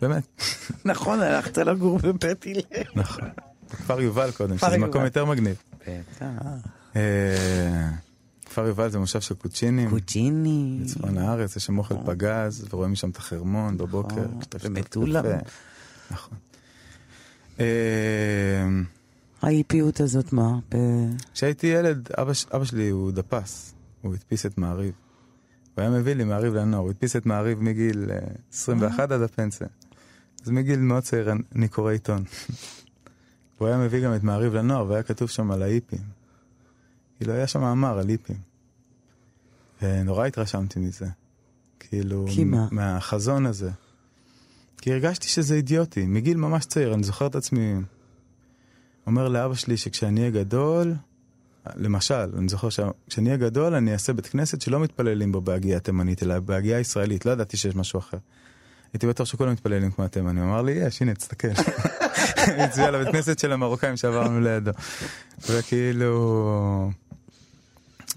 [0.01, 0.41] באמת.
[0.85, 2.83] נכון, הלכת לגור בבית הלל.
[2.95, 3.29] נכון.
[3.69, 4.77] כפר יובל קודם, שזה.
[4.77, 5.63] מקום יותר מגניב.
[5.87, 6.82] בטח.
[6.95, 7.89] אה,
[8.45, 9.89] כפר יובל זה מושב של קוצ'ינים.
[9.89, 10.79] קוצ'יני.
[10.83, 14.15] בצפון הארץ, יש שם אוכל פגז, ורואים משם את החרמון בבוקר.
[14.15, 15.21] נכון, ומטולה.
[15.21, 15.49] קפה.
[16.11, 16.37] נכון.
[17.59, 17.65] אה,
[19.41, 20.59] האיפיות הזאת מה?
[21.33, 22.09] כשהייתי ילד,
[22.51, 24.93] אבא, שלי הוא דפס, הוא הדפיס את מעריב.
[25.75, 28.17] הוא היה מביא לי מעריב לנוער, הוא הדפיס את מעריב מגיל אה,
[28.53, 29.67] 21 עד הפנסיה.
[30.43, 32.23] אז מגיל מאוד צעיר אני- קורא עיתון.
[33.57, 36.22] הוא היה מביא גם את מעריב לנוער, והיה כתוב שם על ההיפים.
[37.23, 38.37] כאילו, היה שם מאמר על היפים.
[39.81, 41.07] ונורא התרשמתי מזה.
[41.79, 42.67] כאילו, כי מה?
[42.71, 43.69] מהחזון הזה.
[44.77, 47.75] כי הרגשתי שזה אידיוטי, מגיל ממש צעיר, אני זוכר את עצמי
[49.07, 50.93] אומר לאבא שלי שכשאני אהיה גדול,
[51.75, 56.23] למשל, אני זוכר שכשאני אהיה גדול אני אעשה בית כנסת שלא מתפללים בו בהגייה תימנית,
[56.23, 58.17] אלא בהגייה ישראלית, לא ידעתי שיש משהו אחר.
[58.93, 61.47] הייתי בטוח שכולם מתפללים כמו התימנים, אמר לי, יש, הנה, תסתכל.
[62.63, 64.71] הצביע לבית כנסת של המרוקאים שעברנו לידו.
[65.49, 66.91] וכאילו...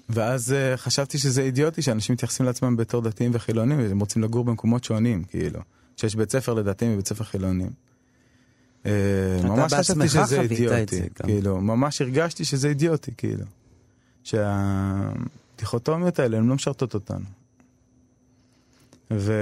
[0.09, 4.85] ואז אה, חשבתי שזה אידיוטי שאנשים מתייחסים לעצמם בתור דתיים וחילונים, והם רוצים לגור במקומות
[4.85, 5.61] שונים, כאילו.
[5.97, 7.71] שיש בית ספר לדתיים ובית ספר חילונים.
[8.87, 8.93] אה,
[9.45, 11.03] ממש חשבתי שזה אידיוטי.
[11.15, 13.45] כאילו, ממש הרגשתי שזה אידיוטי, כאילו.
[14.25, 17.25] שהדיכוטומיות האלה, הן לא משרתות אותנו.
[19.11, 19.33] ו...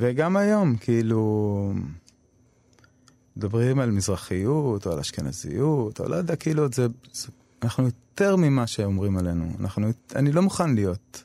[0.00, 1.72] וגם היום, כאילו,
[3.36, 7.28] מדברים על מזרחיות או על אשכנזיות, או לא יודע, כאילו, זה, זה,
[7.62, 9.52] אנחנו יותר ממה שאומרים עלינו.
[9.60, 11.24] אנחנו, אני לא מוכן להיות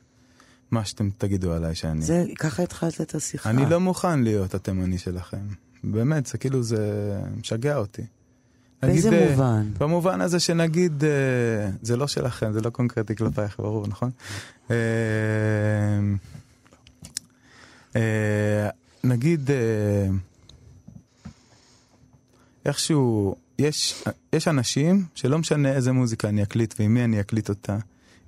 [0.71, 2.01] מה שאתם תגידו עליי שאני.
[2.01, 3.49] זה, ככה התחלת את השיחה.
[3.49, 5.47] אני לא מוכן להיות התימני שלכם.
[5.83, 8.01] באמת, זה כאילו, זה משגע אותי.
[8.81, 9.69] באיזה נגיד, אה, מובן?
[9.77, 11.09] במובן הזה שנגיד, אה,
[11.81, 14.11] זה לא שלכם, זה לא קונקרטי כלפייך, ברור, נכון?
[14.71, 14.75] אה,
[17.95, 18.69] אה,
[19.03, 20.07] נגיד, אה,
[22.65, 27.77] איכשהו, יש, יש אנשים שלא משנה איזה מוזיקה אני אקליט ועם מי אני אקליט אותה,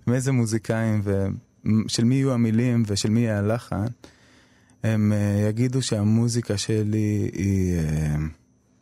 [0.07, 3.85] עם איזה מוזיקאים ושל מי יהיו המילים ושל מי יהיה הלחן,
[4.83, 8.15] הם אה, יגידו שהמוזיקה שלי היא אה,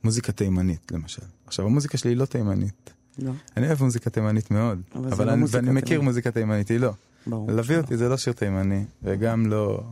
[0.03, 1.21] מוזיקה תימנית, למשל.
[1.47, 2.93] עכשיו, המוזיקה שלי היא לא תימנית.
[3.19, 6.03] לא, אני אוהב מוזיקה תימנית מאוד, אבל אבל לא אני, מוזיקה ואני מכיר תימנית.
[6.03, 6.93] מוזיקה תימנית, היא לא.
[7.27, 7.51] ברור.
[7.51, 7.77] להביא.
[7.77, 9.83] אותי זה לא שיר תימני, וגם לא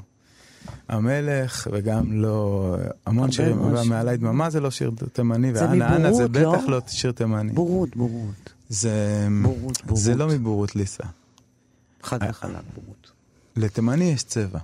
[0.87, 6.27] המלך, וגם לא המון שירים, מאוד מעלי דממה זה לא שיר תימני, ואנה אנה זה
[6.27, 6.57] מבורות, לא?
[6.57, 7.53] בטח לא שיר תימני.
[7.53, 8.53] בורות, בורות.
[8.69, 10.03] זה בורות, בורות.
[10.03, 11.03] זה לא מבורות ליסה.
[12.03, 13.11] חד וחלק בורות.
[13.55, 14.59] לתימני יש צבע.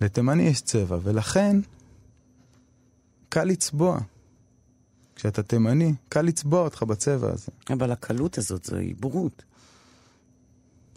[0.00, 1.56] לתימני יש צבע, ולכן
[3.28, 3.98] קל לצבוע.
[5.16, 7.52] כשאתה תימני, קל לצבוע אותך בצבע הזה.
[7.70, 9.42] אבל הקלות הזאת זוהי בורות.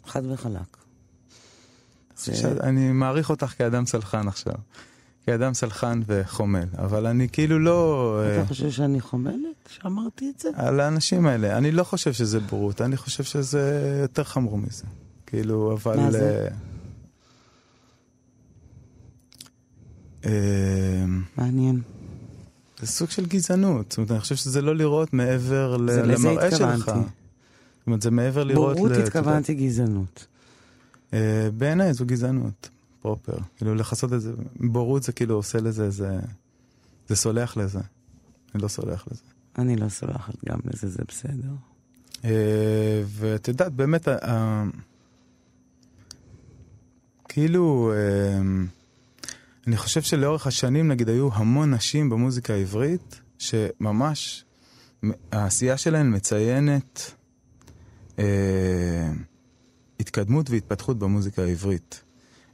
[0.05, 0.77] חד וחלק.
[2.63, 4.53] אני מעריך אותך כאדם סלחן עכשיו.
[5.25, 8.19] כאדם סלחן וחומל, אבל אני כאילו לא...
[8.23, 9.35] אה, אתה חושב שאני חומלת
[9.69, 10.49] שאמרתי את זה?
[10.55, 11.57] על האנשים האלה.
[11.57, 13.61] אני לא חושב שזה בורות, אני חושב שזה
[14.01, 14.83] יותר חמור מזה.
[15.25, 15.97] כאילו, אבל...
[15.97, 16.47] מה זה?
[20.25, 21.05] אה, אה,
[21.37, 21.81] מעניין.
[22.79, 23.91] זה סוג של גזענות.
[23.91, 26.61] זאת אומרת, אני חושב שזה לא לראות מעבר ל- זה- לזה למראה שלך.
[26.61, 27.07] התכוונתי.
[27.79, 28.75] זאת אומרת, זה מעבר לראות...
[28.77, 30.27] בורות התכוונתי גזענות.
[31.13, 32.69] אה, בעיניי זו גזענות,
[33.01, 33.37] פרופר.
[33.55, 36.19] כאילו, לכסות את זה, בורות זה כאילו עושה לזה, זה...
[37.07, 37.79] זה סולח לזה.
[38.55, 39.21] אני לא סולח לזה.
[39.57, 41.49] אני לא סולחת גם לזה, זה בסדר.
[42.25, 44.07] אה, ואת יודעת, באמת,
[47.29, 48.39] כאילו, אה,
[49.67, 54.45] אני חושב שלאורך השנים, נגיד, היו המון נשים במוזיקה העברית, שממש
[55.31, 57.11] העשייה שלהן מציינת
[59.99, 62.01] התקדמות והתפתחות במוזיקה העברית.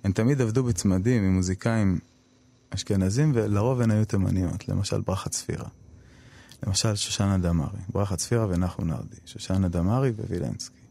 [0.03, 1.99] הן תמיד עבדו בצמדים עם מוזיקאים
[2.69, 5.67] אשכנזים, ולרוב הן היו תימניות, למשל ברכה צפירה.
[6.67, 10.83] למשל שושנה דמארי, ברכה צפירה ונחום נרדי, שושנה דמארי ווילנסקי.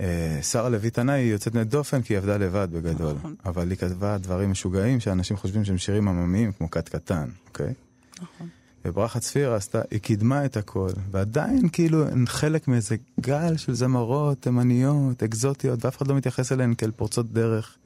[0.00, 3.34] אה, שרה לוי תנאי היא יוצאת דופן כי היא עבדה לבד בגדול, נכון.
[3.44, 7.74] אבל היא כתבה דברים משוגעים שאנשים חושבים שהם שירים עממיים כמו כת קטן, אוקיי?
[8.22, 8.48] נכון.
[8.86, 14.42] וברכה צפירה עשתה, היא קידמה את הכל, ועדיין כאילו הן חלק מאיזה גל של זמרות
[14.42, 17.76] תימניות, אקזוטיות, ואף אחד לא מתייחס אליהן כאל פורצות דרך,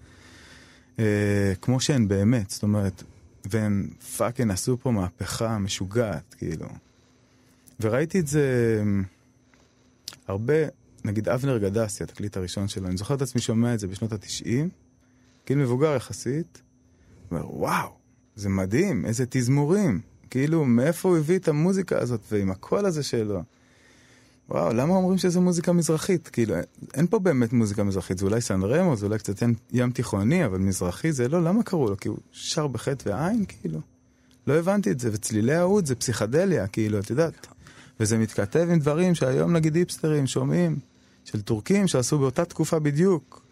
[0.99, 3.03] אה, כמו שהן באמת, זאת אומרת,
[3.45, 6.67] והן fucking עשו פה מהפכה משוגעת, כאילו.
[7.81, 8.83] וראיתי את זה
[10.29, 10.55] הרבה,
[11.05, 14.69] נגיד אבנר גדסי, התקליט הראשון שלו, אני זוכר את עצמי שומע את זה בשנות התשעים,
[15.47, 16.63] גיל מבוגר יחסית,
[17.31, 17.89] אומר, וואו,
[18.37, 20.01] זה מדהים, איזה תזמורים.
[20.31, 23.43] כאילו, מאיפה הוא הביא את המוזיקה הזאת ועם הקול הזה שלו?
[24.49, 26.29] וואו, למה אומרים שזה מוזיקה מזרחית?
[26.29, 26.55] כאילו,
[26.95, 30.59] אין פה באמת מוזיקה מזרחית, זה אולי סן רמו, זה אולי קצת ים, תיכוני, אבל
[30.59, 31.97] מזרחי זה לא, למה קראו לו?
[31.97, 33.81] כי הוא שר בחטא ועין, כאילו?
[34.47, 37.47] לא הבנתי את זה, וצלילי האוד זה פסיכדליה, כאילו, את יודעת.
[38.01, 40.79] וזה מתכתב עם דברים שהיום נגיד היפסטרים שומעים,
[41.25, 43.43] של טורקים שעשו באותה תקופה בדיוק,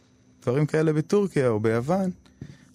[0.42, 2.10] דברים כאלה בטורקיה או ביוון,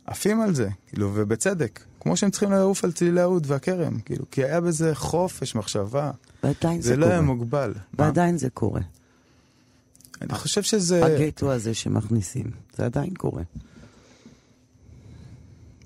[0.05, 1.79] עפים על זה, כאילו, ובצדק.
[2.03, 6.11] כמו שהם צריכים לעוף על צלילי האוד והכרם, כאילו, כי היה בזה חופש מחשבה,
[6.43, 7.13] ועדיין זה, זה לא קורה.
[7.13, 7.73] היה מוגבל.
[7.75, 8.05] מה?
[8.05, 8.81] ועדיין זה קורה.
[10.21, 11.05] אני חושב שזה...
[11.05, 13.43] הגטו הזה שמכניסים, זה עדיין קורה.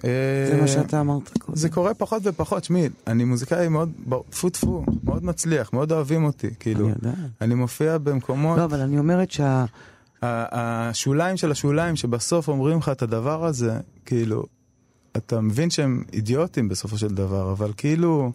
[0.04, 1.58] אה, זה מה שאתה אמרת קודם.
[1.58, 3.92] זה קורה פחות ופחות, שמי, אני מוזיקאי מאוד,
[4.30, 6.86] טפו טפו, מאוד מצליח, מאוד אוהבים אותי, כאילו.
[6.86, 7.16] אני יודעת.
[7.42, 9.66] אני מופיע במקומות, לא, אבל אני אומרת שה...
[10.22, 14.46] השוליים של השוליים שבסוף אומרים לך את הדבר הזה, כאילו,
[15.18, 18.32] אתה מבין שהם אידיוטים בסופו של דבר, אבל כאילו,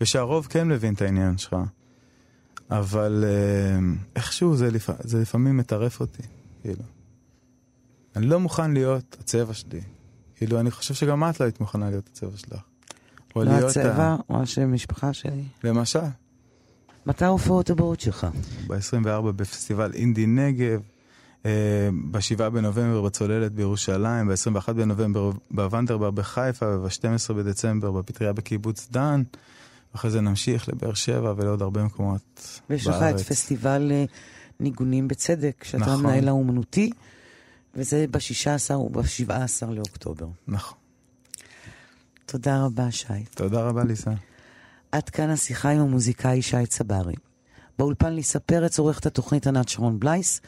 [0.00, 1.56] ושהרוב כן מבין את העניין שלך,
[2.70, 3.78] אבל אה,
[4.16, 4.90] איכשהו זה, לפ...
[5.00, 6.22] זה לפעמים מטרף אותי,
[6.62, 6.82] כאילו.
[8.16, 9.80] אני לא מוכן להיות הצבע שלי.
[10.36, 12.60] כאילו, אני חושב שגם את לא היית מוכנה להיות הצבע שלך.
[13.36, 15.44] או לא להיות ה- הצבע או השם משפחה שלי.
[15.64, 15.98] למשל,
[17.06, 18.26] מתי ההופעות הבאות שלך?
[18.66, 20.80] ב-24 בפסטיבל אינדי נגב,
[22.10, 29.22] ב-7 בנובמבר בצוללת בירושלים, ב-21 בנובמבר בוונדרבר בחיפה, וב-12 בדצמבר בפטריה בקיבוץ דן.
[29.94, 33.22] אחרי זה נמשיך לבאר שבע ולעוד הרבה מקומות ויש לך את בארץ.
[33.22, 34.04] פסטיבל אה,
[34.60, 35.94] ניגונים בצדק, שאתה נכון.
[35.94, 36.90] המנהל האומנותי,
[37.74, 40.26] וזה ב-16 וב-17 לאוקטובר.
[40.48, 40.78] נכון.
[42.26, 43.24] תודה רבה, שי.
[43.34, 44.10] תודה רבה, ליסה.
[44.92, 47.14] עד כאן השיחה עם המוזיקאי שי צברי.
[47.78, 50.40] באולפן ליסה פרץ עורכת התוכנית ענת שרון בלייס.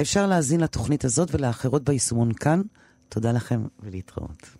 [0.00, 2.62] אפשר להאזין לתוכנית הזאת ולאחרות ביישומון כאן.
[3.08, 4.56] תודה לכם ולהתראות.